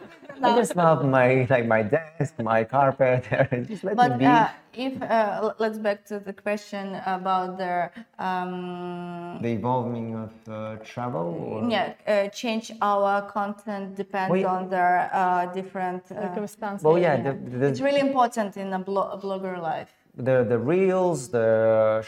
I 0.44 0.56
just 0.56 0.76
love 0.76 1.06
my 1.06 1.48
like 1.50 1.66
my 1.66 1.82
desk, 1.82 2.34
my 2.40 2.64
carpet. 2.64 3.24
just 3.68 3.84
let 3.84 3.96
But 3.96 4.12
me 4.12 4.18
be. 4.20 4.26
uh, 4.26 4.48
if 4.74 5.02
uh, 5.02 5.40
l- 5.44 5.56
let's 5.60 5.78
back 5.78 6.06
to 6.06 6.20
the 6.20 6.34
question 6.34 6.96
about 7.06 7.58
the 7.58 7.90
um, 8.20 9.40
the 9.42 9.50
evolving 9.60 10.16
of 10.16 10.32
uh, 10.50 10.76
travel. 10.84 11.28
Or? 11.64 11.70
yeah 11.70 11.94
uh, 12.08 12.28
change 12.30 12.72
our 12.82 13.22
content 13.38 13.96
depends 13.96 14.32
Well, 14.32 14.56
on 14.56 14.70
their 14.70 15.10
uh, 15.14 15.46
different. 15.54 16.04
Uh, 16.12 16.16
Circumstances. 16.28 16.84
Well, 16.86 17.00
yeah, 17.00 17.16
the, 17.22 17.34
the, 17.60 17.66
it's 17.68 17.82
really 17.82 18.02
important 18.02 18.58
in 18.58 18.74
a, 18.74 18.80
blo- 18.80 19.12
a 19.12 19.18
blogger 19.18 19.62
life. 19.62 19.92
the 20.30 20.38
the 20.54 20.60
reels, 20.74 21.20
the 21.38 21.50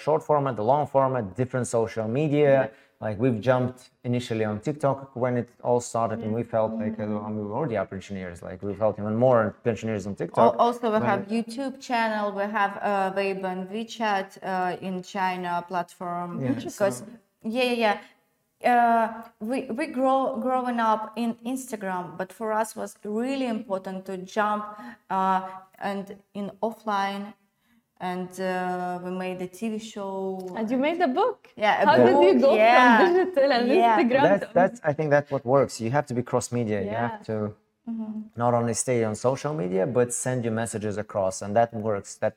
short 0.04 0.22
format, 0.30 0.56
the 0.56 0.64
long 0.74 0.86
format, 0.88 1.24
different 1.42 1.68
social 1.68 2.08
media. 2.08 2.70
Like 3.00 3.20
we've 3.20 3.40
jumped 3.40 3.92
initially 4.04 4.44
on 4.44 4.60
TikTok 4.60 5.16
when 5.16 5.38
it 5.38 5.50
all 5.64 5.80
started, 5.80 6.20
and 6.20 6.34
we 6.34 6.42
felt 6.42 6.74
like 6.74 7.00
uh, 7.00 7.04
I 7.04 7.06
mean, 7.06 7.38
we 7.38 7.44
were 7.44 7.54
already 7.54 7.78
are 7.78 7.86
pensioners. 7.86 8.42
Like 8.42 8.64
we 8.64 8.74
felt 8.74 8.98
even 8.98 9.16
more 9.16 9.56
pensioners 9.64 10.08
on 10.08 10.16
TikTok. 10.16 10.56
Also, 10.58 10.92
we 10.92 11.06
have 11.06 11.28
YouTube 11.28 11.80
channel. 11.80 12.32
We 12.32 12.44
have 12.44 12.80
uh, 12.82 13.14
Weibo 13.14 13.46
and 13.46 13.70
WeChat 13.70 14.40
uh, 14.42 14.78
in 14.82 15.04
China 15.04 15.64
platform. 15.68 16.42
Yeah. 16.42 16.54
Because 16.54 17.04
yeah, 17.44 17.64
yeah, 17.64 17.74
yeah. 17.74 18.00
Uh, 18.64 19.22
we 19.40 19.66
we 19.66 19.86
grow 19.86 20.36
growing 20.42 20.80
up 20.80 21.14
in 21.16 21.36
Instagram, 21.46 22.18
but 22.18 22.34
for 22.34 22.52
us 22.52 22.76
was 22.76 22.98
really 23.04 23.46
important 23.46 24.06
to 24.08 24.18
jump 24.18 24.66
uh, 25.12 25.42
and 25.78 26.16
in 26.34 26.52
offline, 26.64 27.34
and 28.00 28.30
uh, 28.40 29.00
we 29.04 29.12
made 29.12 29.42
a 29.42 29.48
TV 29.48 29.82
show. 29.82 30.54
And 30.56 30.70
you 30.70 30.78
made 30.78 31.02
a 31.02 31.08
book. 31.08 31.50
Yeah, 31.56 31.82
a 31.82 31.86
How 31.86 31.96
did 31.98 32.36
you 32.36 32.40
go 32.42 32.56
yeah. 32.56 33.06
from 33.06 33.14
digital 33.16 33.52
and 33.52 33.68
Yeah. 33.68 34.00
Instagram? 34.00 34.22
that's 34.24 34.54
that's 34.54 34.82
I 34.84 34.94
think 34.94 35.10
that's 35.10 35.32
what 35.32 35.46
works. 35.46 35.82
You 35.82 35.92
have 35.92 36.06
to 36.08 36.14
be 36.14 36.22
cross 36.24 36.52
media. 36.52 36.82
You 36.82 36.92
have 37.06 37.24
to 37.26 37.54
not 38.36 38.54
only 38.54 38.74
stay 38.74 39.04
on 39.04 39.16
social 39.16 39.54
media 39.54 39.88
but 39.88 40.14
send 40.14 40.44
your 40.44 40.54
messages 40.54 40.98
across, 40.98 41.42
and 41.42 41.56
that 41.56 41.74
works. 41.74 42.16
That 42.16 42.36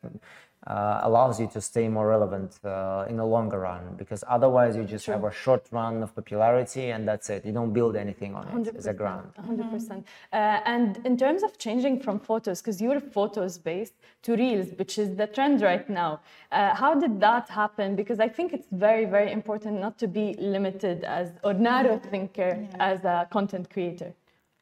uh, 0.66 1.00
allows 1.02 1.40
you 1.40 1.46
to 1.46 1.60
stay 1.60 1.88
more 1.88 2.06
relevant 2.08 2.58
uh, 2.64 3.06
in 3.08 3.16
the 3.16 3.24
longer 3.24 3.60
run 3.60 3.94
because 3.96 4.22
otherwise 4.28 4.76
you 4.76 4.84
just 4.84 5.06
have 5.06 5.24
a 5.24 5.32
short 5.32 5.66
run 5.70 6.02
of 6.02 6.14
popularity 6.14 6.90
and 6.90 7.08
that's 7.08 7.30
it. 7.30 7.46
You 7.46 7.52
don't 7.52 7.72
build 7.72 7.96
anything 7.96 8.34
on 8.34 8.46
it. 8.48 8.76
As 8.76 8.86
a 8.86 8.92
ground 8.92 9.32
100%. 9.40 9.70
percent. 9.70 10.06
Uh, 10.32 10.60
and 10.66 11.00
in 11.06 11.16
terms 11.16 11.42
of 11.42 11.56
changing 11.56 12.00
from 12.00 12.20
photos, 12.20 12.60
because 12.60 12.80
you're 12.80 13.00
photos 13.00 13.56
based 13.56 13.94
to 14.22 14.36
reels, 14.36 14.68
which 14.76 14.98
is 14.98 15.16
the 15.16 15.26
trend 15.26 15.62
right 15.62 15.88
now, 15.88 16.20
uh, 16.52 16.74
how 16.74 16.94
did 16.94 17.20
that 17.20 17.48
happen? 17.48 17.96
Because 17.96 18.20
I 18.20 18.28
think 18.28 18.52
it's 18.52 18.68
very, 18.70 19.06
very 19.06 19.32
important 19.32 19.80
not 19.80 19.98
to 19.98 20.06
be 20.06 20.34
limited 20.38 21.04
as 21.04 21.32
or 21.42 21.54
narrow 21.54 21.98
thinker 21.98 22.68
as 22.78 23.04
a 23.04 23.26
content 23.30 23.70
creator. 23.70 24.12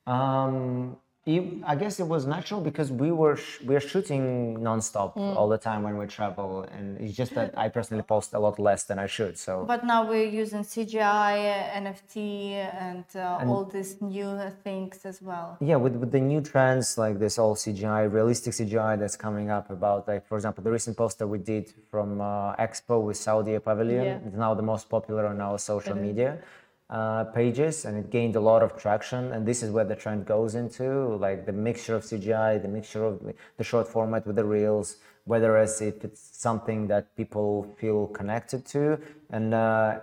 Um, 0.06 0.96
you- 1.32 1.62
I 1.72 1.74
guess 1.82 1.94
it 2.04 2.08
was 2.14 2.22
natural 2.36 2.60
because 2.70 2.88
we 3.02 3.10
were 3.22 3.36
sh- 3.44 3.60
we 3.68 3.72
are 3.78 3.84
shooting 3.92 4.22
nonstop 4.68 5.10
Mm. 5.14 5.36
all 5.38 5.48
the 5.56 5.60
time 5.68 5.80
when 5.86 5.94
we 6.00 6.06
travel, 6.18 6.50
and 6.76 6.84
it's 7.02 7.14
just 7.22 7.32
that 7.38 7.48
I 7.64 7.66
personally 7.78 8.06
post 8.14 8.28
a 8.38 8.40
lot 8.46 8.56
less 8.68 8.82
than 8.88 8.98
I 9.06 9.08
should. 9.16 9.34
So 9.46 9.52
But 9.74 9.82
now 9.92 10.00
we're 10.10 10.30
using 10.42 10.62
CGI, 10.72 11.34
NFT, 11.84 12.12
and, 12.88 13.04
uh, 13.14 13.50
all 13.50 13.64
these 13.76 13.92
new 14.16 14.30
things 14.66 14.96
as 15.10 15.18
well. 15.30 15.48
yeah, 15.70 15.76
with, 15.84 15.94
with 16.02 16.10
the 16.16 16.20
new 16.32 16.40
trends 16.52 16.86
like 17.04 17.16
this 17.24 17.34
all 17.42 17.54
CGI, 17.64 18.02
realistic 18.18 18.52
CGI 18.58 18.92
that's 19.00 19.16
coming 19.26 19.48
up 19.56 19.66
about 19.78 20.00
like 20.10 20.22
for 20.28 20.36
example 20.38 20.62
the 20.66 20.70
recent 20.78 20.94
poster 21.02 21.26
we 21.34 21.38
did 21.52 21.64
from 21.90 22.08
uh, 22.20 22.66
Expo 22.66 22.94
with 23.06 23.16
Saudi 23.26 23.58
Pavilion. 23.68 24.04
Yeah. 24.04 24.26
It's 24.26 24.36
now 24.46 24.52
the 24.54 24.66
most 24.72 24.84
popular 24.96 25.24
on 25.32 25.40
our 25.46 25.58
social 25.58 25.96
media 26.08 26.30
uh, 26.90 27.24
pages, 27.24 27.84
and 27.84 27.96
it 27.98 28.10
gained 28.10 28.36
a 28.36 28.40
lot 28.40 28.62
of 28.62 28.76
traction. 28.76 29.32
And 29.32 29.46
this 29.46 29.62
is 29.62 29.70
where 29.70 29.84
the 29.84 29.96
trend 29.96 30.26
goes 30.26 30.54
into, 30.54 31.16
like 31.16 31.46
the 31.46 31.52
mixture 31.52 31.94
of 31.94 32.02
CGI, 32.04 32.60
the 32.60 32.68
mixture 32.68 33.04
of 33.04 33.20
the- 33.58 33.64
short 33.64 33.88
format 33.88 34.26
with 34.26 34.36
the 34.36 34.44
reels, 34.44 34.96
whether 35.24 35.56
as 35.56 35.80
if 35.82 36.04
it's 36.04 36.20
something 36.20 36.86
that 36.88 37.14
people 37.16 37.66
feel 37.78 38.06
connected 38.08 38.64
to, 38.66 38.98
and. 39.30 39.54
Uh, 39.54 40.00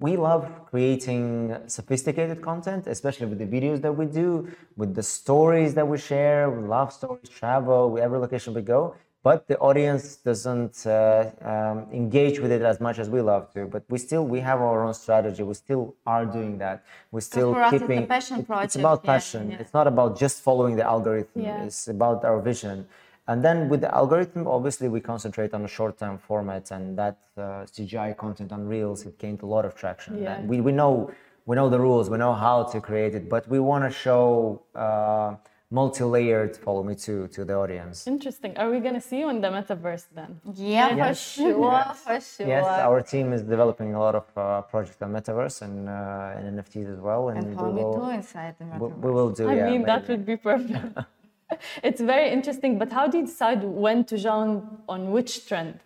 we 0.00 0.16
love 0.16 0.48
creating 0.70 1.54
sophisticated 1.66 2.40
content, 2.40 2.86
especially 2.86 3.26
with 3.26 3.38
the 3.38 3.44
videos 3.44 3.82
that 3.82 3.92
we 3.92 4.06
do, 4.06 4.50
with 4.76 4.94
the 4.94 5.02
stories 5.02 5.74
that 5.74 5.86
we 5.86 5.98
share, 5.98 6.48
love 6.48 6.90
stories, 6.90 7.28
travel, 7.28 7.90
wherever 7.90 8.18
location 8.18 8.54
we 8.54 8.62
go. 8.62 8.94
But 9.22 9.46
the 9.48 9.58
audience 9.58 10.16
doesn't 10.16 10.86
uh, 10.86 11.30
um, 11.42 11.86
engage 11.92 12.40
with 12.40 12.50
it 12.50 12.62
as 12.62 12.80
much 12.80 12.98
as 12.98 13.10
we 13.10 13.20
love 13.20 13.52
to. 13.52 13.66
But 13.66 13.82
we 13.90 13.98
still 13.98 14.24
we 14.26 14.40
have 14.40 14.60
our 14.60 14.82
own 14.82 14.94
strategy. 14.94 15.42
We 15.42 15.52
still 15.54 15.94
are 16.06 16.24
doing 16.24 16.56
that. 16.58 16.84
We're 17.12 17.20
still 17.20 17.54
it's 17.54 17.70
keeping. 17.70 18.06
passion 18.06 18.40
it- 18.40 18.46
project, 18.46 18.64
It's 18.66 18.76
about 18.76 19.00
yeah, 19.04 19.12
passion. 19.12 19.50
yeah. 19.50 19.58
It's 19.60 19.74
not 19.74 19.86
about 19.86 20.18
just 20.18 20.40
following 20.42 20.76
the 20.76 20.84
algorithm. 20.84 21.42
Yeah. 21.42 21.64
It's 21.64 21.88
about 21.88 22.24
our 22.24 22.40
vision. 22.40 22.86
And 23.28 23.44
then 23.44 23.68
with 23.68 23.82
the 23.82 23.94
algorithm, 23.94 24.48
obviously 24.48 24.88
we 24.88 25.00
concentrate 25.00 25.52
on 25.54 25.64
a 25.64 25.68
short-term 25.68 26.18
format, 26.18 26.70
and 26.72 26.98
that 26.98 27.18
uh, 27.36 27.42
CGI 27.74 28.16
content 28.16 28.50
on 28.52 28.66
Reels 28.66 29.04
it 29.06 29.18
gained 29.18 29.42
a 29.42 29.46
lot 29.46 29.64
of 29.66 29.74
traction. 29.74 30.20
Yeah. 30.22 30.38
And 30.38 30.48
we, 30.48 30.60
we 30.62 30.72
know 30.72 31.10
we 31.46 31.56
know 31.56 31.68
the 31.68 31.78
rules, 31.80 32.08
we 32.08 32.16
know 32.16 32.32
how 32.32 32.62
to 32.64 32.80
create 32.80 33.14
it, 33.14 33.28
but 33.28 33.46
we 33.48 33.58
want 33.60 33.84
to 33.84 33.90
show 33.90 34.62
uh, 34.74 35.34
multi-layered 35.70 36.56
follow 36.56 36.82
me 36.82 36.94
to 37.06 37.28
to 37.28 37.44
the 37.44 37.54
audience. 37.54 38.06
Interesting. 38.06 38.56
Are 38.58 38.70
we 38.70 38.80
going 38.80 38.94
to 38.94 39.00
see 39.00 39.18
you 39.20 39.28
in 39.30 39.40
the 39.40 39.48
metaverse 39.48 40.06
then? 40.14 40.40
Yeah, 40.54 40.88
for 40.88 40.96
Yes. 40.96 41.20
sure, 41.34 41.84
for 41.94 42.20
sure. 42.20 42.46
Yes, 42.54 42.66
our 42.88 43.00
team 43.02 43.32
is 43.32 43.42
developing 43.42 43.94
a 43.94 44.00
lot 44.06 44.14
of 44.14 44.26
uh, 44.36 44.62
projects 44.62 45.00
on 45.02 45.12
metaverse 45.12 45.62
and 45.66 45.88
uh, 45.88 46.36
and 46.36 46.42
NFTs 46.58 46.88
as 46.94 47.00
well, 47.08 47.22
and, 47.28 47.38
and 47.38 47.46
we 47.48 47.54
follow 47.54 47.72
me 47.80 47.84
too 47.96 48.08
inside 48.18 48.54
the 48.58 48.64
metaverse. 48.64 48.98
we 49.04 49.10
will 49.16 49.30
do. 49.30 49.48
I 49.48 49.54
yeah, 49.54 49.70
mean, 49.70 49.82
that 49.90 50.08
would 50.08 50.24
be 50.32 50.36
perfect. 50.36 50.98
it's 51.88 52.00
very 52.00 52.28
interesting, 52.36 52.72
but 52.78 52.88
how 52.92 53.06
do 53.10 53.18
you 53.18 53.26
decide 53.26 53.62
when 53.64 54.04
to 54.10 54.14
jump 54.18 54.82
on 54.88 55.00
which 55.14 55.32
trend? 55.48 55.78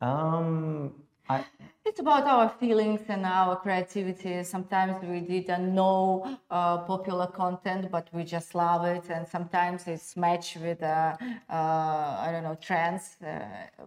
Um, 0.00 0.92
I, 1.30 1.44
It's 1.90 2.00
about 2.06 2.24
our 2.34 2.48
feelings 2.60 3.00
and 3.08 3.24
our 3.24 3.56
creativity. 3.64 4.44
Sometimes 4.44 4.94
we 5.02 5.20
didn't 5.20 5.74
know 5.74 5.98
uh, 6.50 6.78
popular 6.92 7.26
content, 7.42 7.90
but 7.90 8.06
we 8.16 8.22
just 8.36 8.54
love 8.54 8.84
it, 8.96 9.04
and 9.14 9.26
sometimes 9.36 9.80
it's 9.94 10.14
matched 10.24 10.56
with 10.66 10.82
uh, 10.82 11.16
uh, 11.48 12.24
I 12.24 12.28
don't 12.32 12.44
know 12.48 12.56
trends. 12.68 13.04
Uh, 13.24 13.26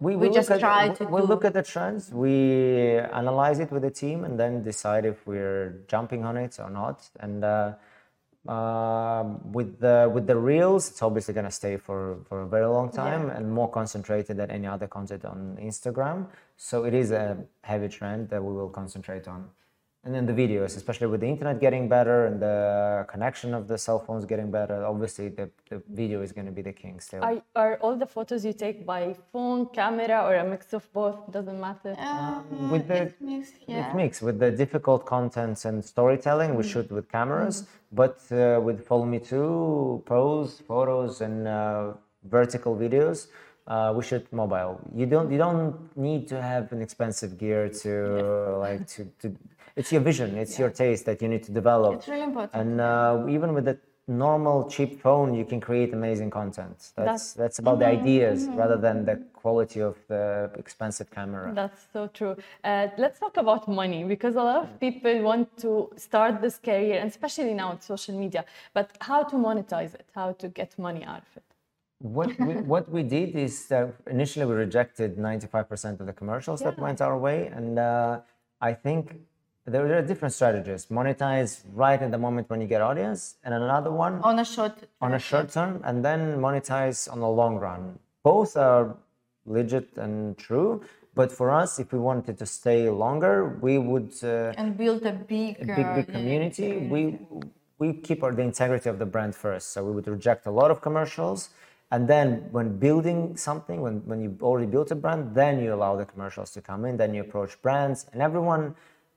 we, 0.00 0.16
we, 0.16 0.28
just 0.38 0.50
look 0.50 0.56
at, 0.56 0.60
try 0.60 0.82
we- 0.88 0.94
to 0.96 1.04
we 1.14 1.20
do. 1.20 1.26
look 1.32 1.44
at 1.44 1.54
the 1.54 1.62
trends, 1.62 2.02
we 2.12 2.34
analyze 3.22 3.58
it 3.64 3.70
with 3.74 3.82
the 3.88 3.94
team, 4.02 4.18
and 4.26 4.34
then 4.40 4.52
decide 4.72 5.04
if 5.12 5.18
we're 5.30 5.68
jumping 5.92 6.24
on 6.24 6.36
it 6.36 6.58
or 6.64 6.70
not. 6.70 6.98
And 7.20 7.44
uh, 7.44 7.72
um 8.46 9.26
with 9.52 9.80
the 9.80 9.96
with 10.14 10.26
the 10.26 10.36
reels, 10.36 10.82
it's 10.90 11.02
obviously 11.08 11.32
gonna 11.38 11.56
stay 11.62 11.78
for 11.86 12.18
for 12.28 12.42
a 12.42 12.46
very 12.46 12.66
long 12.66 12.88
time 13.02 13.30
and 13.30 13.44
more 13.58 13.70
concentrated 13.70 14.36
than 14.36 14.50
any 14.50 14.66
other 14.74 14.86
content 14.86 15.24
on 15.24 15.38
Instagram. 15.70 16.26
So 16.56 16.84
it 16.84 16.94
is 16.94 17.10
a 17.10 17.36
heavy 17.62 17.88
trend 17.88 18.28
that 18.30 18.42
we 18.42 18.52
will 18.52 18.68
concentrate 18.68 19.28
on. 19.28 19.50
And 20.04 20.14
then 20.14 20.26
the 20.26 20.34
videos, 20.34 20.76
especially 20.76 21.06
with 21.06 21.20
the 21.22 21.26
internet 21.26 21.60
getting 21.60 21.88
better 21.88 22.26
and 22.26 22.38
the 22.38 23.06
connection 23.08 23.54
of 23.54 23.66
the 23.68 23.78
cell 23.78 23.98
phones 23.98 24.26
getting 24.26 24.50
better, 24.50 24.84
obviously 24.84 25.30
the, 25.30 25.48
the 25.70 25.82
video 25.88 26.20
is 26.20 26.30
going 26.30 26.44
to 26.44 26.52
be 26.52 26.60
the 26.60 26.74
king 26.74 27.00
still. 27.00 27.24
Are, 27.24 27.42
are 27.56 27.76
all 27.76 27.96
the 27.96 28.04
photos 28.06 28.44
you 28.44 28.52
take 28.52 28.84
by 28.84 29.16
phone, 29.32 29.64
camera, 29.72 30.22
or 30.26 30.34
a 30.34 30.44
mix 30.44 30.74
of 30.74 30.92
both? 30.92 31.32
Doesn't 31.32 31.58
matter. 31.58 31.94
Um, 31.98 32.70
with 32.70 32.86
the 32.86 33.04
it's 33.04 33.14
mixed, 33.18 33.54
yeah. 33.66 33.86
It's 33.86 33.96
mixed 33.96 34.20
with 34.20 34.38
the 34.38 34.50
difficult 34.50 35.06
contents 35.06 35.64
and 35.64 35.82
storytelling. 35.82 36.54
We 36.54 36.64
shoot 36.64 36.92
with 36.92 37.10
cameras, 37.10 37.66
but 37.90 38.20
uh, 38.30 38.60
with 38.62 38.86
Follow 38.86 39.06
Me 39.06 39.20
To, 39.20 40.02
pose, 40.04 40.60
photos, 40.68 41.22
and 41.22 41.48
uh, 41.48 41.94
vertical 42.24 42.76
videos, 42.76 43.28
uh, 43.66 43.92
we 43.96 44.02
shoot 44.04 44.24
mobile. 44.32 44.80
You 44.94 45.06
don't 45.06 45.30
you 45.30 45.38
don't 45.38 45.74
need 45.96 46.28
to 46.28 46.40
have 46.40 46.72
an 46.72 46.82
expensive 46.82 47.38
gear 47.38 47.68
to 47.82 48.56
like 48.58 48.86
to, 48.88 49.04
to. 49.20 49.36
It's 49.76 49.90
your 49.90 50.02
vision. 50.02 50.36
It's 50.36 50.56
your 50.58 50.70
taste 50.70 51.04
that 51.06 51.20
you 51.20 51.28
need 51.28 51.42
to 51.44 51.52
develop. 51.52 51.94
It's 51.96 52.08
really 52.08 52.22
important. 52.22 52.54
And 52.54 52.80
uh, 52.80 53.26
even 53.28 53.54
with 53.54 53.64
the 53.64 53.76
normal 54.06 54.68
cheap 54.68 55.00
phone, 55.00 55.34
you 55.34 55.44
can 55.44 55.60
create 55.60 55.92
amazing 55.92 56.30
content. 56.30 56.76
That's 56.78 56.94
That's- 56.94 57.32
that's, 57.32 57.58
about 57.58 57.78
the 57.78 57.86
ideas 57.86 58.46
rather 58.48 58.76
than 58.76 59.04
the 59.04 59.16
quality 59.32 59.80
of 59.80 59.96
the 60.08 60.50
expensive 60.58 61.10
camera. 61.10 61.52
That's 61.54 61.86
so 61.92 62.06
true. 62.08 62.36
Uh, 62.62 62.88
let's 62.98 63.18
talk 63.18 63.36
about 63.36 63.66
money 63.66 64.04
because 64.04 64.36
a 64.36 64.42
lot 64.42 64.56
of 64.64 64.78
people 64.78 65.22
want 65.22 65.56
to 65.58 65.90
start 65.96 66.40
this 66.40 66.58
career, 66.58 67.00
and 67.00 67.10
especially 67.10 67.54
now 67.54 67.72
with 67.72 67.82
social 67.82 68.16
media. 68.16 68.44
But 68.74 68.90
how 69.00 69.22
to 69.24 69.36
monetize 69.36 69.94
it? 69.94 70.06
How 70.14 70.32
to 70.32 70.48
get 70.48 70.78
money 70.78 71.02
out 71.04 71.22
of 71.28 71.36
it? 71.38 71.44
What 71.98 72.38
we, 72.38 72.54
what 72.72 72.90
we 72.90 73.02
did 73.02 73.34
is 73.34 73.66
that 73.68 73.94
initially 74.10 74.46
we 74.46 74.54
rejected 74.54 75.16
95% 75.16 76.00
of 76.00 76.06
the 76.06 76.12
commercials 76.12 76.60
that 76.60 76.78
went 76.78 77.00
our 77.00 77.16
way, 77.18 77.46
and 77.48 77.78
uh, 77.78 78.20
I 78.60 78.74
think 78.74 79.16
there 79.66 79.98
are 79.98 80.02
different 80.02 80.34
strategies. 80.34 80.86
Monetize 80.86 81.62
right 81.72 82.00
at 82.00 82.10
the 82.10 82.18
moment 82.18 82.50
when 82.50 82.60
you 82.60 82.66
get 82.66 82.80
audience, 82.80 83.36
and 83.44 83.54
another 83.54 83.90
one 83.90 84.20
on 84.22 84.38
a 84.38 84.44
short. 84.44 84.74
on 85.00 85.14
a 85.14 85.18
short 85.18 85.48
term, 85.50 85.80
and 85.84 86.04
then 86.04 86.38
monetize 86.38 87.10
on 87.10 87.20
the 87.20 87.28
long 87.28 87.56
run. 87.56 87.98
Both 88.22 88.56
are 88.56 88.96
legit 89.46 89.96
and 89.96 90.36
true, 90.36 90.82
but 91.14 91.30
for 91.30 91.50
us, 91.50 91.78
if 91.78 91.92
we 91.92 91.98
wanted 91.98 92.38
to 92.38 92.46
stay 92.46 92.90
longer, 92.90 93.56
we 93.60 93.78
would. 93.78 94.12
Uh, 94.22 94.52
and 94.56 94.76
build 94.76 95.06
a 95.06 95.12
big, 95.12 95.60
a 95.60 95.64
big 95.64 95.94
big 95.94 96.06
community 96.08 96.76
we 96.78 97.18
we 97.78 97.92
keep 97.92 98.22
our, 98.22 98.32
the 98.32 98.42
integrity 98.42 98.88
of 98.88 98.98
the 98.98 99.06
brand 99.06 99.34
first 99.34 99.72
so 99.72 99.84
we 99.84 99.92
would 99.92 100.06
reject 100.06 100.46
a 100.46 100.50
lot 100.50 100.70
of 100.70 100.80
commercials 100.80 101.50
and 101.94 102.08
then 102.08 102.26
when 102.50 102.68
building 102.86 103.36
something 103.36 103.80
when, 103.80 103.96
when 104.10 104.20
you 104.20 104.36
already 104.42 104.66
built 104.66 104.90
a 104.90 104.98
brand 105.04 105.22
then 105.34 105.62
you 105.62 105.72
allow 105.78 105.94
the 105.94 106.04
commercials 106.12 106.50
to 106.50 106.60
come 106.60 106.84
in 106.84 106.96
then 106.96 107.14
you 107.14 107.20
approach 107.20 107.52
brands. 107.62 108.06
And 108.12 108.20
everyone 108.20 108.74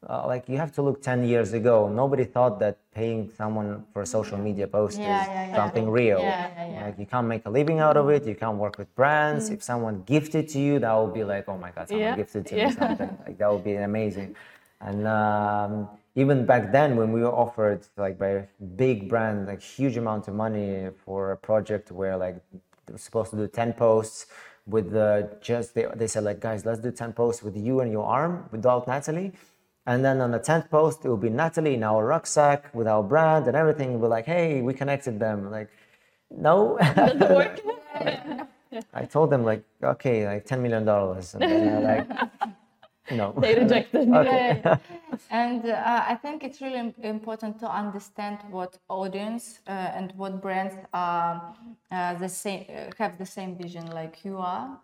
uh, 0.08 0.28
like 0.28 0.48
you 0.48 0.58
have 0.58 0.72
to 0.74 0.82
look 0.84 1.02
10 1.02 1.24
years 1.28 1.54
ago. 1.54 1.90
Nobody 1.90 2.24
thought 2.24 2.60
that 2.60 2.78
paying 2.94 3.32
someone 3.36 3.84
for 3.92 4.04
a 4.04 4.06
social 4.06 4.38
media 4.38 4.68
post 4.68 5.00
Yeah, 5.00 5.14
is 5.14 5.22
yeah, 5.28 5.46
yeah. 5.48 5.56
something 5.56 5.90
real. 5.90 6.22
Yeah, 6.22 6.48
yeah, 6.56 6.72
yeah. 6.72 6.86
like 6.86 7.00
you 7.00 7.08
can't 7.14 7.28
make 7.28 7.44
a 7.48 7.50
living 7.50 7.80
out 7.80 7.98
of 7.98 8.10
it. 8.10 8.22
You 8.28 8.36
can't 8.36 8.58
work 8.58 8.78
with 8.78 8.94
brands. 8.96 9.50
If 9.50 9.64
someone 9.64 10.04
gifted 10.06 10.48
to 10.54 10.60
you 10.60 10.78
that 10.84 10.94
would 11.00 11.14
be 11.16 11.24
like 11.24 11.46
oh 11.50 11.58
my 11.66 11.72
god 11.72 11.90
someone 11.90 12.16
gifted 12.16 12.46
to 12.50 12.56
me 12.64 12.72
something. 12.72 13.12
Like 13.26 13.38
that 13.40 13.52
would 13.52 13.64
be 13.64 13.76
amazing. 13.92 14.36
And 14.82 15.08
um, 15.08 15.72
even 16.16 16.46
back 16.46 16.72
then 16.72 16.96
when 17.00 17.12
we 17.12 17.22
were 17.22 17.36
offered 17.46 17.82
like 18.06 18.16
by 18.20 18.30
a 18.42 18.44
big 18.76 19.10
brand 19.12 19.48
like 19.48 19.62
huge 19.62 19.98
amount 19.98 20.28
of 20.28 20.34
money 20.36 20.90
for 21.06 21.32
a 21.32 21.38
project 21.38 21.92
where 21.92 22.16
like 22.18 22.38
supposed 22.96 23.32
to 23.32 23.38
do 23.38 23.48
10 23.48 23.74
posts 23.74 24.28
with 24.66 24.92
the 24.92 25.30
just 25.42 25.76
they, 25.76 25.86
they 25.96 26.08
said 26.08 26.24
like 26.24 26.40
guys 26.40 26.66
let's 26.66 26.80
do 26.80 26.92
10 26.92 27.14
posts 27.14 27.42
with 27.44 27.56
you 27.56 27.80
and 27.82 27.92
your 27.92 28.06
arm 28.06 28.48
without 28.52 28.88
natalie 28.88 29.32
and 29.88 30.04
then 30.04 30.20
on 30.20 30.32
the 30.32 30.40
10th 30.40 30.70
post 30.70 31.06
it 31.06 31.08
will 31.08 31.18
be 31.18 31.30
natalie 31.30 31.74
in 31.74 31.84
our 31.84 32.06
rucksack 32.06 32.76
with 32.76 32.88
our 32.88 33.02
brand 33.02 33.48
and 33.48 33.56
everything. 33.56 34.00
We're 34.00 34.10
like 34.10 34.26
hey 34.26 34.62
we 34.62 34.74
connected 34.74 35.18
them. 35.18 35.50
Like 35.50 35.70
no. 36.30 36.78
Work? 37.22 37.62
i 38.94 39.06
told 39.06 39.30
them 39.32 39.44
like 39.44 39.64
okay 39.82 40.28
like 40.28 40.46
10 40.46 40.62
million 40.62 40.84
dollars. 40.84 41.34
And 41.34 41.44
then 41.44 41.84
like 41.84 42.08
no. 43.12 43.34
they 43.38 43.56
rejected 43.56 44.08
me. 44.08 44.18
Okay. 44.18 44.62
Yeah, 44.64 44.78
and 45.30 45.66
uh, 45.66 46.04
I 46.08 46.16
think 46.16 46.44
it's 46.44 46.62
really 46.62 46.94
important 47.04 47.60
to 47.60 47.68
understand 47.70 48.40
what 48.50 48.78
audience 48.90 49.60
uh, 49.68 49.72
and 49.72 50.14
what 50.18 50.42
brands 50.42 50.76
are 50.94 51.54
uh, 51.92 52.14
the 52.16 52.30
same 52.30 52.66
uh, 52.70 52.92
have 52.98 53.18
the 53.18 53.26
same 53.26 53.56
vision 53.58 53.86
like 53.92 54.24
you 54.26 54.38
are. 54.38 54.80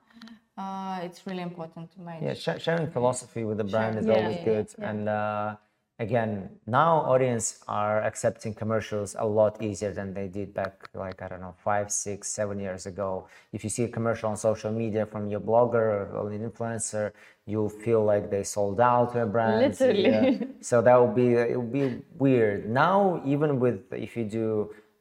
Uh, 0.57 0.99
it's 1.01 1.25
really 1.25 1.41
important 1.41 1.91
to 1.93 2.01
manage. 2.01 2.23
Yeah, 2.23 2.55
sh- 2.57 2.61
sharing 2.61 2.87
philosophy 2.91 3.43
with 3.43 3.57
the 3.57 3.63
brand 3.63 3.97
is 3.97 4.05
Yeah, 4.05 4.13
always 4.13 4.37
yeah, 4.37 4.45
good. 4.45 4.67
And 4.79 5.09
uh, 5.09 5.55
again, 6.03 6.49
now 6.67 6.91
audience 7.13 7.45
are 7.67 7.97
accepting 8.09 8.53
commercials 8.53 9.15
a 9.17 9.25
lot 9.39 9.53
easier 9.63 9.91
than 9.99 10.13
they 10.13 10.27
did 10.27 10.53
back, 10.53 10.73
like 10.93 11.21
I 11.21 11.27
don't 11.29 11.41
know, 11.41 11.55
five, 11.63 11.87
six, 11.91 12.19
seven 12.39 12.59
years 12.59 12.85
ago. 12.85 13.27
If 13.55 13.63
you 13.63 13.71
see 13.75 13.83
a 13.89 13.91
commercial 13.97 14.29
on 14.29 14.37
social 14.37 14.71
media 14.71 15.05
from 15.05 15.23
your 15.33 15.39
blogger 15.39 16.13
or 16.13 16.31
an 16.31 16.43
influencer, 16.49 17.05
you'll 17.45 17.75
feel 17.85 18.03
like 18.03 18.29
they 18.29 18.43
sold 18.43 18.79
out 18.79 19.13
to 19.13 19.23
a 19.23 19.25
brand. 19.25 19.61
Literally. 19.79 20.47
So 20.61 20.81
that 20.81 20.95
would 21.01 21.15
be 21.15 21.27
it 21.53 21.57
would 21.59 21.73
be 21.81 21.87
weird. 22.25 22.69
Now, 22.69 23.21
even 23.25 23.59
with 23.63 23.79
if 23.91 24.11
you 24.17 24.25
do 24.25 24.47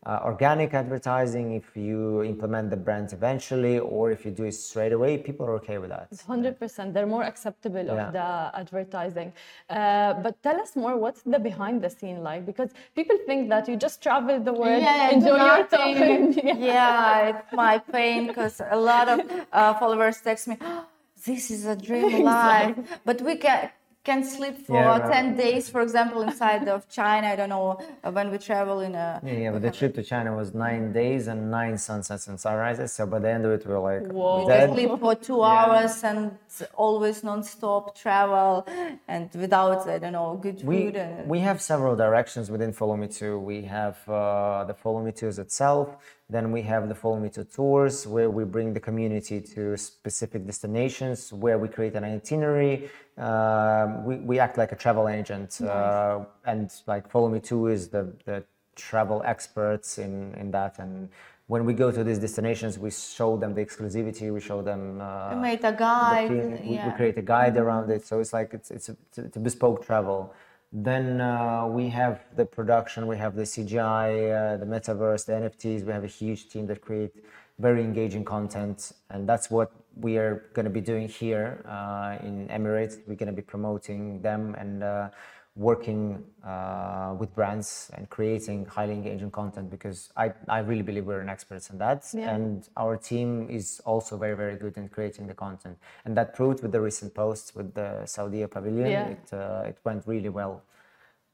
uh, 0.05 0.21
organic 0.25 0.75
advertising, 0.75 1.53
if 1.55 1.77
you 1.77 2.23
implement 2.25 2.71
the 2.71 2.77
brand 2.77 3.13
eventually, 3.13 3.79
or 3.79 4.11
if 4.11 4.25
you 4.25 4.31
do 4.33 4.45
it 4.45 4.53
straight 4.53 4.93
away, 4.93 5.17
people 5.19 5.47
are 5.47 5.55
okay 5.55 5.79
with 5.79 5.91
that. 5.91 6.09
100% 6.11 6.93
they're 6.95 7.07
more 7.07 7.25
acceptable 7.33 7.85
Yeah. 7.87 8.07
of 8.09 8.13
the 8.19 8.29
advertising 8.63 9.33
uh, 9.71 10.15
but 10.25 10.35
tell 10.43 10.59
us 10.65 10.71
more 10.77 10.95
what's 10.97 11.23
the 11.23 11.39
behind 11.39 11.77
the 11.83 11.91
scene 11.91 12.19
like 12.23 12.43
because 12.51 12.71
people 12.95 13.17
think 13.29 13.49
that 13.49 13.69
you 13.69 13.77
just 13.77 14.03
travel 14.03 14.37
the 14.41 14.53
world 14.53 14.83
yeah, 14.83 15.09
do 15.11 15.15
enjoy 15.17 15.37
your 15.51 15.59
nothing. 15.59 15.95
time 16.35 16.59
yeah, 16.73 17.29
it's 17.31 17.53
my 17.53 17.79
pain 17.79 18.27
because 18.27 18.61
a 18.79 18.81
lot 18.91 19.07
of 19.15 19.19
uh, 19.53 19.75
followers 19.81 20.17
text 20.29 20.49
me, 20.49 20.57
"Oh, 20.61 20.85
"This 21.27 21.51
is 21.51 21.63
a 21.67 21.77
dream 21.89 22.25
life," 22.47 22.77
but 23.05 23.19
we 23.29 23.35
can 23.37 23.71
can 24.05 24.25
sleep 24.25 24.67
for 24.67 24.75
Yeah, 24.75 24.99
right. 24.99 25.13
ten 25.13 25.37
days, 25.37 25.69
for 25.69 25.81
example, 25.81 26.23
inside 26.23 26.67
of 26.69 26.89
China. 26.89 27.29
I 27.29 27.37
don't 27.37 27.49
know 27.51 27.79
uh, 28.03 28.11
when 28.11 28.31
we 28.33 28.39
travel 28.39 28.81
in 28.81 28.95
a. 28.95 29.21
Yeah, 29.25 29.33
yeah, 29.33 29.51
but 29.53 29.63
the 29.63 29.71
trip 29.71 29.95
to 29.95 30.03
China 30.03 30.35
was 30.35 30.55
nine 30.55 30.93
days 30.93 31.29
and 31.29 31.51
nine 31.51 31.79
sunsets 31.79 32.27
and 32.27 32.39
sunrises. 32.39 32.93
So 32.93 33.07
by 33.07 33.21
the 33.21 33.31
end 33.31 33.45
of 33.45 33.53
it, 33.53 33.67
we 33.67 33.73
were 33.73 33.79
like 33.79 34.13
Whoa. 34.13 34.45
We 34.45 34.75
sleep 34.75 34.99
for 34.99 35.15
two 35.15 35.43
hours 35.43 36.03
and 36.03 36.37
always 36.75 37.23
non-stop 37.23 37.97
travel 37.97 38.67
and 39.07 39.31
without 39.35 39.87
I 39.89 39.99
don't 39.99 40.13
know 40.13 40.39
good 40.43 40.63
We, 40.65 40.77
food. 40.87 40.97
And, 40.97 41.29
we 41.29 41.39
have 41.41 41.61
several 41.63 41.95
directions 41.95 42.51
within 42.51 42.73
Follow 42.73 42.97
Me 42.97 43.07
To. 43.09 43.39
We 43.39 43.63
have 43.63 43.97
uh, 44.09 44.65
the 44.65 44.75
Follow 44.75 45.03
Me 45.03 45.13
Tours 45.13 45.39
itself. 45.39 45.97
Then 46.29 46.51
we 46.51 46.63
have 46.63 46.89
the 46.89 46.95
Follow 46.95 47.21
Me 47.21 47.29
To 47.31 47.45
tours, 47.45 48.07
where 48.07 48.31
we 48.31 48.45
bring 48.45 48.73
the 48.73 48.81
community 48.81 49.39
to 49.55 49.77
specific 49.77 50.47
destinations, 50.47 51.31
where 51.31 51.59
we 51.59 51.69
create 51.69 51.95
an 51.95 52.05
itinerary. 52.05 52.91
Um, 53.23 54.05
we, 54.05 54.15
we 54.17 54.39
act 54.39 54.59
like 54.59 54.73
a 54.73 54.77
travel 54.85 55.09
agent, 55.09 55.61
uh, 55.61 56.25
and 56.45 56.71
like 56.87 57.05
Follow 57.11 57.29
Me 57.29 57.41
To 57.41 57.69
is 57.69 57.89
the, 57.89 58.13
the 58.25 58.45
travel 58.75 59.23
experts 59.25 59.99
in, 59.99 60.35
in 60.35 60.51
that. 60.51 60.79
And 60.79 61.09
when 61.47 61.65
we 61.65 61.73
go 61.75 61.91
to 61.93 62.03
these 62.03 62.19
destinations, 62.19 62.79
we 62.79 62.91
show 62.91 63.37
them 63.37 63.55
the 63.55 63.65
exclusivity. 63.65 64.33
We 64.33 64.41
show 64.41 64.61
them. 64.63 65.01
Uh, 65.01 65.35
we 65.35 65.41
made 65.41 65.65
a 65.65 65.73
guide. 65.73 66.29
feeling- 66.29 66.63
we, 66.63 66.69
we 66.71 66.75
yeah. 66.75 66.91
create 66.99 67.17
a 67.19 67.23
guide 67.35 67.57
around 67.57 67.91
it 67.91 68.05
so 68.07 68.21
it's 68.23 68.33
like 68.33 68.51
it's 68.55 68.71
it's 68.71 68.89
a, 68.89 68.97
it's 69.17 69.37
a 69.37 69.41
bespoke 69.41 69.85
travel 69.85 70.33
then 70.73 71.21
uh, 71.21 71.67
we 71.67 71.89
have 71.91 72.25
the 72.35 72.47
production 72.47 73.07
we 73.07 73.17
have 73.25 73.35
the 73.37 73.43
cgi 73.43 74.07
uh, 74.33 74.57
the 74.57 74.65
metaverse 74.65 75.27
the 75.27 75.33
nfts 75.33 75.85
we 75.85 75.93
have 75.93 76.05
a 76.05 76.15
huge 76.21 76.49
team 76.49 76.67
that 76.67 76.81
create 76.81 77.13
very 77.63 77.83
engaging 77.83 78.25
content 78.25 78.93
and 79.11 79.29
that's 79.29 79.51
what 79.51 79.71
we 79.97 80.17
are 80.17 80.35
going 80.55 80.65
to 80.65 80.71
be 80.71 80.81
doing 80.81 81.09
here 81.09 81.65
uh, 81.69 82.27
in 82.27 82.49
emirates. 82.49 82.95
We're 83.07 83.21
going 83.23 83.35
to 83.35 83.41
be 83.43 83.47
promoting 83.55 84.23
them 84.23 84.55
and 84.59 84.83
uh, 84.83 85.11
working 85.55 86.25
uh, 86.45 87.15
with 87.19 87.35
brands 87.35 87.91
and 87.95 88.09
creating 88.09 88.65
highly 88.65 88.95
engaging 88.95 89.31
content 89.31 89.71
because 89.71 90.11
I, 90.17 90.33
I 90.49 90.61
really 90.61 90.83
believe 90.83 91.05
we're 91.05 91.21
an 91.21 91.29
experts 91.29 91.69
in 91.69 91.77
that. 91.79 92.07
Yeah. 92.15 92.35
and 92.35 92.69
our 92.77 92.97
team 92.97 93.49
is 93.51 93.81
also 93.85 94.17
very 94.17 94.37
very 94.37 94.57
good 94.57 94.77
in 94.79 94.89
creating 94.89 95.27
the 95.27 95.35
content. 95.35 95.77
And 96.05 96.17
that 96.17 96.35
proved 96.35 96.63
with 96.63 96.73
the 96.73 96.81
recent 96.81 97.15
posts 97.15 97.55
with 97.55 97.75
the 97.75 98.07
Saudi 98.07 98.47
pavilion. 98.47 98.91
Yeah. 98.91 99.09
it 99.09 99.33
uh, 99.33 99.71
it 99.71 99.79
went 99.85 100.07
really 100.07 100.31
well 100.31 100.63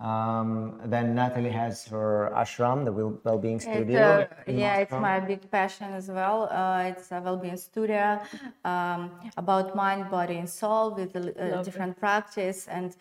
um, 0.01 0.81
then 0.85 1.15
Natalie 1.15 1.51
has 1.51 1.85
her 1.87 2.31
ashram 2.35 2.85
the 2.85 2.93
well- 2.93 3.21
well-being 3.25 3.57
It's, 3.57 3.65
studio 3.65 4.01
uh, 4.01 4.27
in 4.47 4.59
yeah, 4.59 4.77
it's 4.77 4.93
my 4.93 5.19
big 5.19 5.51
passion 5.51 5.93
as 5.93 6.09
well. 6.09 6.49
Uh, 6.51 6.85
it's 6.91 7.11
a 7.11 7.21
well-being 7.21 7.57
studio 7.57 8.21
um, 8.65 9.11
about 9.37 9.75
mind, 9.75 10.09
body, 10.09 10.37
and 10.37 10.49
soul 10.49 10.95
with 10.95 11.17
a, 11.17 11.21
uh, 11.21 11.49
Lovely. 11.49 11.65
different 11.65 11.99
practice. 11.99 12.69
And 12.69 12.95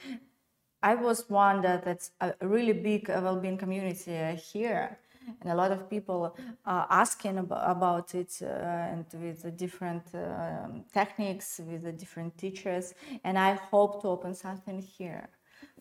I 0.81 0.95
was 0.95 1.29
wonder 1.29 1.79
that's 1.85 2.11
a 2.19 2.33
really 2.41 2.73
big 2.73 3.09
uh, 3.11 3.19
well-being 3.23 3.57
community 3.57 4.17
uh, 4.17 4.35
here, 4.35 4.97
and 5.41 5.51
a 5.51 5.55
lot 5.55 5.71
of 5.71 5.87
people 5.89 6.35
are 6.65 6.87
asking 6.89 7.37
about, 7.37 7.69
about 7.69 8.15
it, 8.15 8.39
uh, 8.41 8.45
and 8.45 9.05
with 9.21 9.43
the 9.43 9.51
different 9.51 10.05
um 10.15 10.85
techniques, 10.93 11.59
with 11.69 11.83
the 11.83 11.91
different 11.91 12.35
teachers. 12.39 12.95
And 13.23 13.37
I 13.37 13.53
hope 13.53 14.01
to 14.01 14.07
open 14.07 14.33
something 14.33 14.81
here 14.81 15.29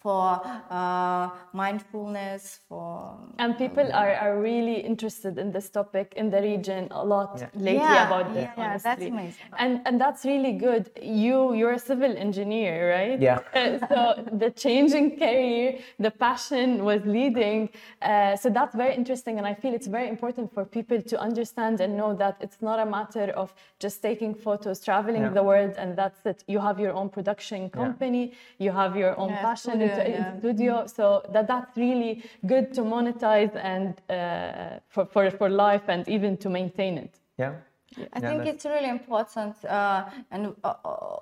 for 0.01 0.41
uh, 0.71 1.31
mindfulness, 1.53 2.61
for 2.69 3.17
and 3.39 3.57
people 3.59 3.89
are, 3.93 4.15
are 4.15 4.41
really 4.41 4.77
interested 4.81 5.39
in 5.39 5.53
this 5.53 5.69
topic 5.71 6.13
in 6.17 6.31
the 6.31 6.41
region 6.41 6.89
a 6.91 7.05
lot 7.05 7.31
Yeah. 7.41 7.49
lately 7.55 7.95
Yeah, 7.95 8.07
about 8.07 8.27
this 8.35 8.49
yeah, 8.57 8.63
yeah, 8.65 8.79
that's 8.79 9.05
amazing. 9.05 9.47
and 9.59 9.73
and 9.87 10.01
that's 10.01 10.23
really 10.33 10.53
good 10.69 10.85
you 11.03 11.37
you're 11.59 11.73
a 11.83 11.85
civil 11.93 12.13
engineer 12.27 12.75
right 12.97 13.21
Yeah. 13.21 13.39
Uh, 13.55 13.79
so 13.91 13.99
the 14.43 14.51
changing 14.65 15.07
career 15.19 15.79
the 16.07 16.11
passion 16.27 16.69
was 16.91 17.01
leading 17.19 17.61
uh, 18.03 18.37
so 18.43 18.47
that's 18.59 18.75
very 18.83 18.95
interesting 19.01 19.35
and 19.39 19.47
i 19.53 19.55
feel 19.61 19.73
it's 19.79 19.91
very 19.99 20.09
important 20.09 20.47
for 20.55 20.65
people 20.79 21.01
to 21.13 21.17
understand 21.29 21.81
and 21.85 21.91
know 22.01 22.13
that 22.23 22.35
it's 22.45 22.61
not 22.69 22.79
a 22.87 22.89
matter 22.99 23.27
of 23.43 23.49
just 23.85 23.97
taking 24.09 24.33
photos 24.47 24.77
traveling 24.89 25.23
Yeah. 25.27 25.35
the 25.39 25.45
world 25.51 25.75
and 25.83 25.89
that's 26.01 26.21
it 26.31 26.39
you 26.55 26.61
have 26.69 26.77
your 26.85 26.93
own 27.01 27.09
production 27.17 27.61
company 27.71 28.25
you 28.65 28.73
have 28.83 28.93
your 29.03 29.15
own 29.23 29.31
Yeah, 29.31 29.43
passion 29.49 29.73
studio, 29.73 29.86
into 29.87 30.11
yeah. 30.11 30.39
studio 30.39 30.87
so 30.87 31.23
that 31.33 31.47
that's 31.47 31.77
really 31.77 32.23
good 32.47 32.73
to 32.75 32.83
monetize 32.83 33.55
and 33.73 33.95
uh, 34.11 34.79
for, 34.89 35.05
for 35.07 35.31
for 35.31 35.49
life 35.49 35.83
and 35.89 36.09
even 36.09 36.37
to 36.37 36.49
maintain 36.51 36.99
it 36.99 37.15
yeah 37.39 37.53
I 37.97 38.19
Yeah, 38.21 38.29
think 38.29 38.39
that's- 38.45 38.55
it's 38.55 38.65
really 38.67 38.91
important, 38.91 39.55
uh, 39.65 40.05
and 40.31 40.43
uh, 40.65 40.75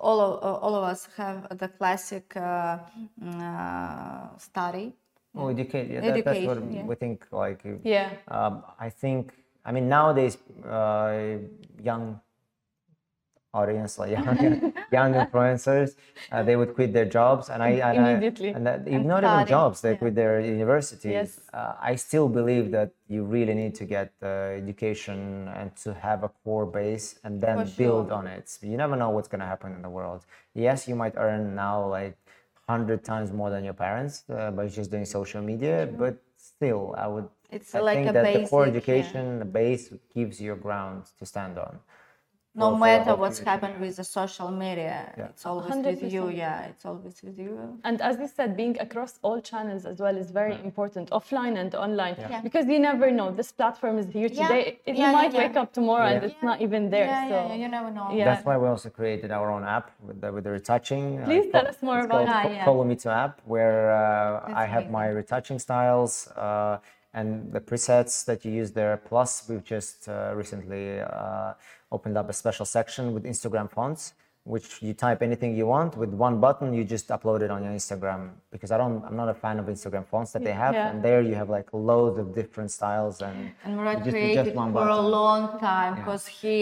all 0.07 0.19
of 0.19 0.31
uh, 0.43 0.65
all 0.65 0.75
of 0.75 0.83
us 0.83 1.07
have 1.15 1.37
the 1.61 1.67
classic 1.77 2.35
uh, 2.35 2.79
mm, 3.23 3.39
uh, 3.39 4.37
study. 4.37 4.93
well 5.33 5.49
educate 5.49 5.87
yeah, 5.91 6.01
that, 6.01 6.23
that's 6.25 6.39
what 6.47 6.57
Education, 6.57 6.71
yeah. 6.77 6.85
we 6.89 6.95
think 6.95 7.17
like 7.31 7.61
yeah 7.83 8.09
Um, 8.27 8.53
I 8.87 8.89
think, 9.01 9.23
I 9.67 9.71
mean, 9.71 9.87
nowadays, 9.87 10.37
uh, 10.65 11.37
young 11.83 12.19
audience, 13.61 13.91
like 14.01 14.11
young, 14.17 14.37
young 14.97 15.11
influencers, 15.21 15.89
uh, 16.31 16.43
they 16.47 16.55
would 16.59 16.71
quit 16.77 16.89
their 16.97 17.09
jobs, 17.19 17.49
and 17.49 17.59
I 17.63 17.69
and 17.89 18.05
I- 18.05 18.11
Immediately. 18.11 18.49
and 18.55 18.63
that, 18.67 18.79
And 18.95 19.05
not 19.13 19.23
even 19.23 19.47
jobs, 19.57 19.77
they 19.81 19.91
yeah. 19.93 20.01
quit 20.01 20.13
their 20.21 20.35
universities. 20.57 21.11
Yes. 21.19 21.29
Uh, 21.53 21.73
I 21.91 21.93
still 22.07 22.27
believe 22.39 22.65
that 22.77 22.89
you 23.13 23.21
really 23.35 23.55
need 23.61 23.73
to 23.81 23.85
get 23.85 24.07
education 24.63 25.47
and 25.59 25.75
to 25.83 25.89
have 26.07 26.19
a 26.23 26.29
core 26.43 26.65
base, 26.79 27.07
and 27.25 27.33
then 27.45 27.57
For 27.57 27.71
build 27.83 28.07
on 28.19 28.25
it. 28.27 28.45
You 28.61 28.77
never 28.83 28.95
know 29.01 29.09
what's 29.15 29.29
going 29.33 29.43
to 29.47 29.51
happen 29.53 29.69
in 29.77 29.81
the 29.87 29.93
world. 29.99 30.21
Yes, 30.53 30.87
you 30.89 30.95
might 31.03 31.15
earn 31.25 31.43
now 31.55 31.77
like 31.97 32.15
hundred 32.67 32.99
times 33.11 33.31
more 33.31 33.49
than 33.55 33.63
your 33.69 33.77
parents 33.87 34.15
uh, 34.29 34.51
by 34.57 34.67
just 34.67 34.89
doing 34.93 35.05
social 35.05 35.41
media, 35.51 35.77
but 36.03 36.15
still, 36.51 36.83
I 36.97 37.07
would. 37.13 37.27
It's 37.51 37.75
I 37.75 37.79
like 37.79 37.97
think 37.97 38.13
that 38.13 38.25
the 38.33 38.47
core 38.51 38.65
basic, 38.65 38.87
yeah. 38.87 38.95
education, 38.95 39.39
the 39.43 39.49
base, 39.61 39.83
gives 40.17 40.35
you 40.43 40.51
a 40.53 40.59
ground 40.67 40.99
to 41.19 41.23
stand 41.33 41.55
on. 41.65 41.73
No 42.57 42.65
for- 42.69 42.71
for 42.75 42.79
matter 42.85 43.15
what's 43.21 43.39
future. 43.39 43.49
happened 43.51 43.77
with 43.81 43.95
the 43.97 44.03
social 44.19 44.49
media, 44.65 44.97
Yeah. 45.17 45.25
it's 45.31 45.45
always 45.45 45.75
with 45.85 46.01
you. 46.15 46.23
Yeah, 46.29 46.71
it's 46.71 46.85
always 46.91 47.15
with 47.25 47.37
you. 47.43 47.51
And 47.83 47.97
as 48.09 48.15
you 48.21 48.27
said, 48.37 48.49
being 48.61 48.75
across 48.79 49.13
all 49.25 49.39
channels 49.51 49.83
as 49.91 49.97
well 50.03 50.15
is 50.23 50.29
very 50.41 50.55
important, 50.69 51.05
offline 51.19 51.55
and 51.61 51.71
online, 51.75 52.15
Yeah. 52.17 52.41
because 52.47 52.65
you 52.73 52.79
never 52.79 53.07
know. 53.19 53.27
This 53.41 53.51
platform 53.59 53.95
is 54.03 54.07
here 54.17 54.29
today. 54.29 54.61
It, 54.69 54.75
Yeah, 54.87 54.93
you 54.99 55.05
yeah, 55.05 55.11
might 55.19 55.33
yeah. 55.33 55.41
wake 55.43 55.57
up 55.61 55.69
tomorrow 55.79 56.05
and 56.13 56.19
Yeah. 56.21 56.27
it's 56.29 56.41
not 56.49 56.57
even 56.65 56.81
there. 56.95 57.07
Yeah, 57.07 57.27
so 57.31 57.35
yeah, 57.35 57.47
yeah, 57.49 57.61
you 57.63 57.67
never 57.77 57.89
know. 57.97 58.07
Yeah. 58.11 58.25
That's 58.29 58.45
why 58.47 58.55
we 58.63 58.67
also 58.73 58.89
created 58.99 59.29
our 59.37 59.47
own 59.55 59.63
app 59.77 59.87
with 60.07 60.17
the, 60.21 60.29
with 60.35 60.43
the 60.47 60.51
retouching. 60.59 61.05
uh, 61.21 61.25
Please 61.29 61.45
it's 61.45 61.51
tell 61.55 61.67
us 61.73 61.79
more 61.89 61.97
it's 61.99 62.05
about 62.09 62.25
called 62.27 62.45
it. 62.45 62.51
Ah, 62.51 62.55
yeah. 62.57 62.65
Follow 62.69 62.85
Me 62.91 62.95
to 63.03 63.09
app, 63.25 63.35
where 63.53 63.79
uh, 63.91 63.99
I 64.47 64.53
That's 64.53 64.71
have 64.75 64.85
my 64.99 65.07
retouching 65.21 65.59
styles 65.59 66.29
uh, 66.37 66.77
and 67.13 67.51
the 67.55 67.61
presets 67.69 68.23
that 68.29 68.39
you 68.45 68.51
use 68.61 68.71
there. 68.79 68.95
Plus, 69.09 69.29
we've 69.49 69.63
just 69.75 69.97
uh, 70.07 70.13
recently 70.41 70.85
uh, 71.01 71.53
opened 71.95 72.17
up 72.17 72.29
a 72.29 72.33
special 72.33 72.65
section 72.77 73.13
with 73.13 73.23
Instagram 73.23 73.67
fonts 73.75 74.13
which 74.53 74.67
you 74.85 74.93
type 74.93 75.19
anything 75.27 75.55
you 75.59 75.65
want 75.75 75.91
with 76.01 76.11
one 76.27 76.35
button 76.39 76.67
you 76.77 76.83
just 76.95 77.07
upload 77.15 77.41
it 77.45 77.49
on 77.55 77.59
your 77.65 77.73
instagram 77.79 78.29
because 78.53 78.69
i 78.75 78.77
don't 78.81 79.03
i'm 79.07 79.15
not 79.21 79.27
a 79.27 79.33
fan 79.43 79.57
of 79.61 79.65
instagram 79.73 80.05
fonts 80.11 80.31
that 80.33 80.43
they 80.47 80.51
have 80.63 80.73
Yeah. 80.75 80.89
and 80.91 80.97
there 81.07 81.21
you 81.29 81.33
have 81.41 81.49
like 81.57 81.67
loads 81.73 82.17
of 82.23 82.25
different 82.39 82.69
styles 82.77 83.15
and 83.27 83.37
And 83.65 83.71
Murad 83.77 83.97
you 83.99 84.03
just 84.05 84.15
created 84.15 84.45
just 84.45 84.55
one 84.63 84.71
for 84.71 84.87
a 84.87 85.03
long 85.19 85.41
time 85.59 85.91
because 85.99 86.23
he 86.39 86.55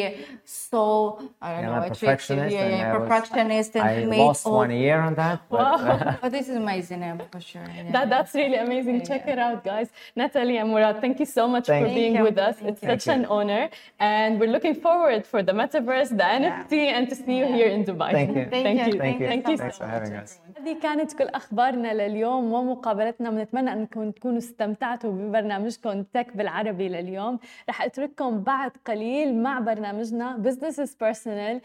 saw, 0.46 1.20
I 1.42 1.48
don't 1.54 1.62
Yeah, 1.64 1.66
know, 1.68 1.74
I'm 1.74 1.84
a 1.84 1.86
a 1.86 1.90
trick- 1.90 2.00
perfectionist 2.00 2.56
and 2.56 2.76
I 2.76 2.98
was- 2.98 3.00
perfectionist, 3.10 3.72
and 3.76 3.90
he 3.98 4.04
I 4.04 4.06
made 4.14 4.24
lost 4.28 4.46
all. 4.48 4.58
one 4.64 4.72
year 4.86 5.00
on 5.08 5.14
that 5.16 5.38
but 5.50 5.68
But 6.24 6.32
this 6.32 6.46
is 6.52 6.56
amazing, 6.66 7.00
yeah, 7.02 7.18
for 7.34 7.42
sure. 7.52 7.68
yeah. 7.76 7.92
That, 7.96 8.06
that's 8.14 8.34
really 8.42 8.60
amazing. 8.68 8.96
Check 9.10 9.24
it 9.34 9.40
out, 9.48 9.60
guys. 9.72 9.88
Natalie 10.16 10.58
and 10.62 10.70
Murad, 10.72 10.96
thank 11.06 11.16
you 11.20 11.26
so 11.40 11.44
much 11.56 11.66
Thank 11.68 11.86
for 11.86 11.90
you. 11.92 12.00
being 12.00 12.16
you. 12.16 12.24
with 12.28 12.38
us. 12.48 12.56
Thank 12.58 12.70
it's 12.72 12.82
you. 12.84 12.90
such 12.92 13.06
an 13.16 13.26
honor. 13.26 13.64
And 14.00 14.40
we're 14.40 14.54
looking 14.56 14.76
forward 14.88 15.22
for 15.32 15.40
the 15.48 15.52
metaverse, 15.62 16.10
the 16.22 16.28
NFT, 16.42 16.74
and 16.96 17.04
to 17.10 17.16
see 17.24 17.36
you 17.42 17.48
here 17.58 17.68
in 17.76 17.82
Dubai. 17.90 18.12
Thank 18.18 18.32
you. 18.38 18.46
Thank 18.54 18.66
Thank 18.68 18.80
you. 18.88 18.94
you. 18.94 19.00
thank 19.04 19.18
you. 19.22 19.28
Thank 19.32 19.44
you. 19.50 19.58
Thanks 19.62 19.78
so 19.78 19.84
for 19.84 19.90
having 19.96 20.16
us. 20.24 20.40
هذه 20.58 20.80
كانت 20.82 21.14
كل 21.14 21.28
أخبارنا 21.28 21.94
لليوم 21.94 22.54
ومقابلتنا. 22.54 23.30
بنتمنى 23.30 23.74
أنكم 23.74 24.12
تكونوا 24.12 24.38
استمتعتوا 24.38 25.12
ببرنامجكم 25.12 26.04
تك 26.04 26.38
بالعربي 26.38 26.90
لليوم. 26.90 27.40
رح 27.70 27.82
أترككم 27.82 28.40
بعد 28.44 28.72
قليل 28.86 29.44
مع 29.44 29.60
برنامجنا 29.60 30.38
بزنس 30.38 30.80
از 30.80 30.98
بيرسونال 31.02 31.62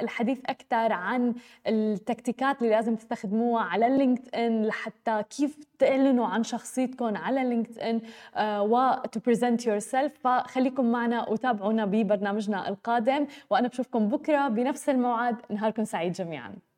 للحديث 0.00 0.40
أكثر 0.46 0.92
عن 0.92 1.34
التكتيكات 1.66 2.62
اللي 2.62 2.70
لازم 2.70 2.96
تستخدموها 2.96 3.62
على 3.62 3.86
اللينكد 3.86 4.34
ان 4.34 4.66
لحتى 4.66 5.22
كيف 5.36 5.56
تعلنوا 5.78 6.26
عن 6.26 6.42
شخصيتكم 6.42 7.16
على 7.16 7.44
لينكد 7.44 7.78
ان 7.78 8.00
و 8.40 8.92
to 8.92 9.20
present 9.30 9.60
yourself. 9.64 10.10
فخليكم 10.24 10.92
معنا 10.92 11.28
وتابعونا 11.28 11.84
ببرنامجنا 11.84 12.68
القادم. 12.68 13.26
وأنا 13.50 13.68
بشوفكم 13.68 14.08
بكرة 14.08 14.48
بنفس 14.48 14.88
الموعد. 15.00 15.36
نهاركم 15.50 15.84
سعيد 15.84 16.12
جميعا. 16.12 16.69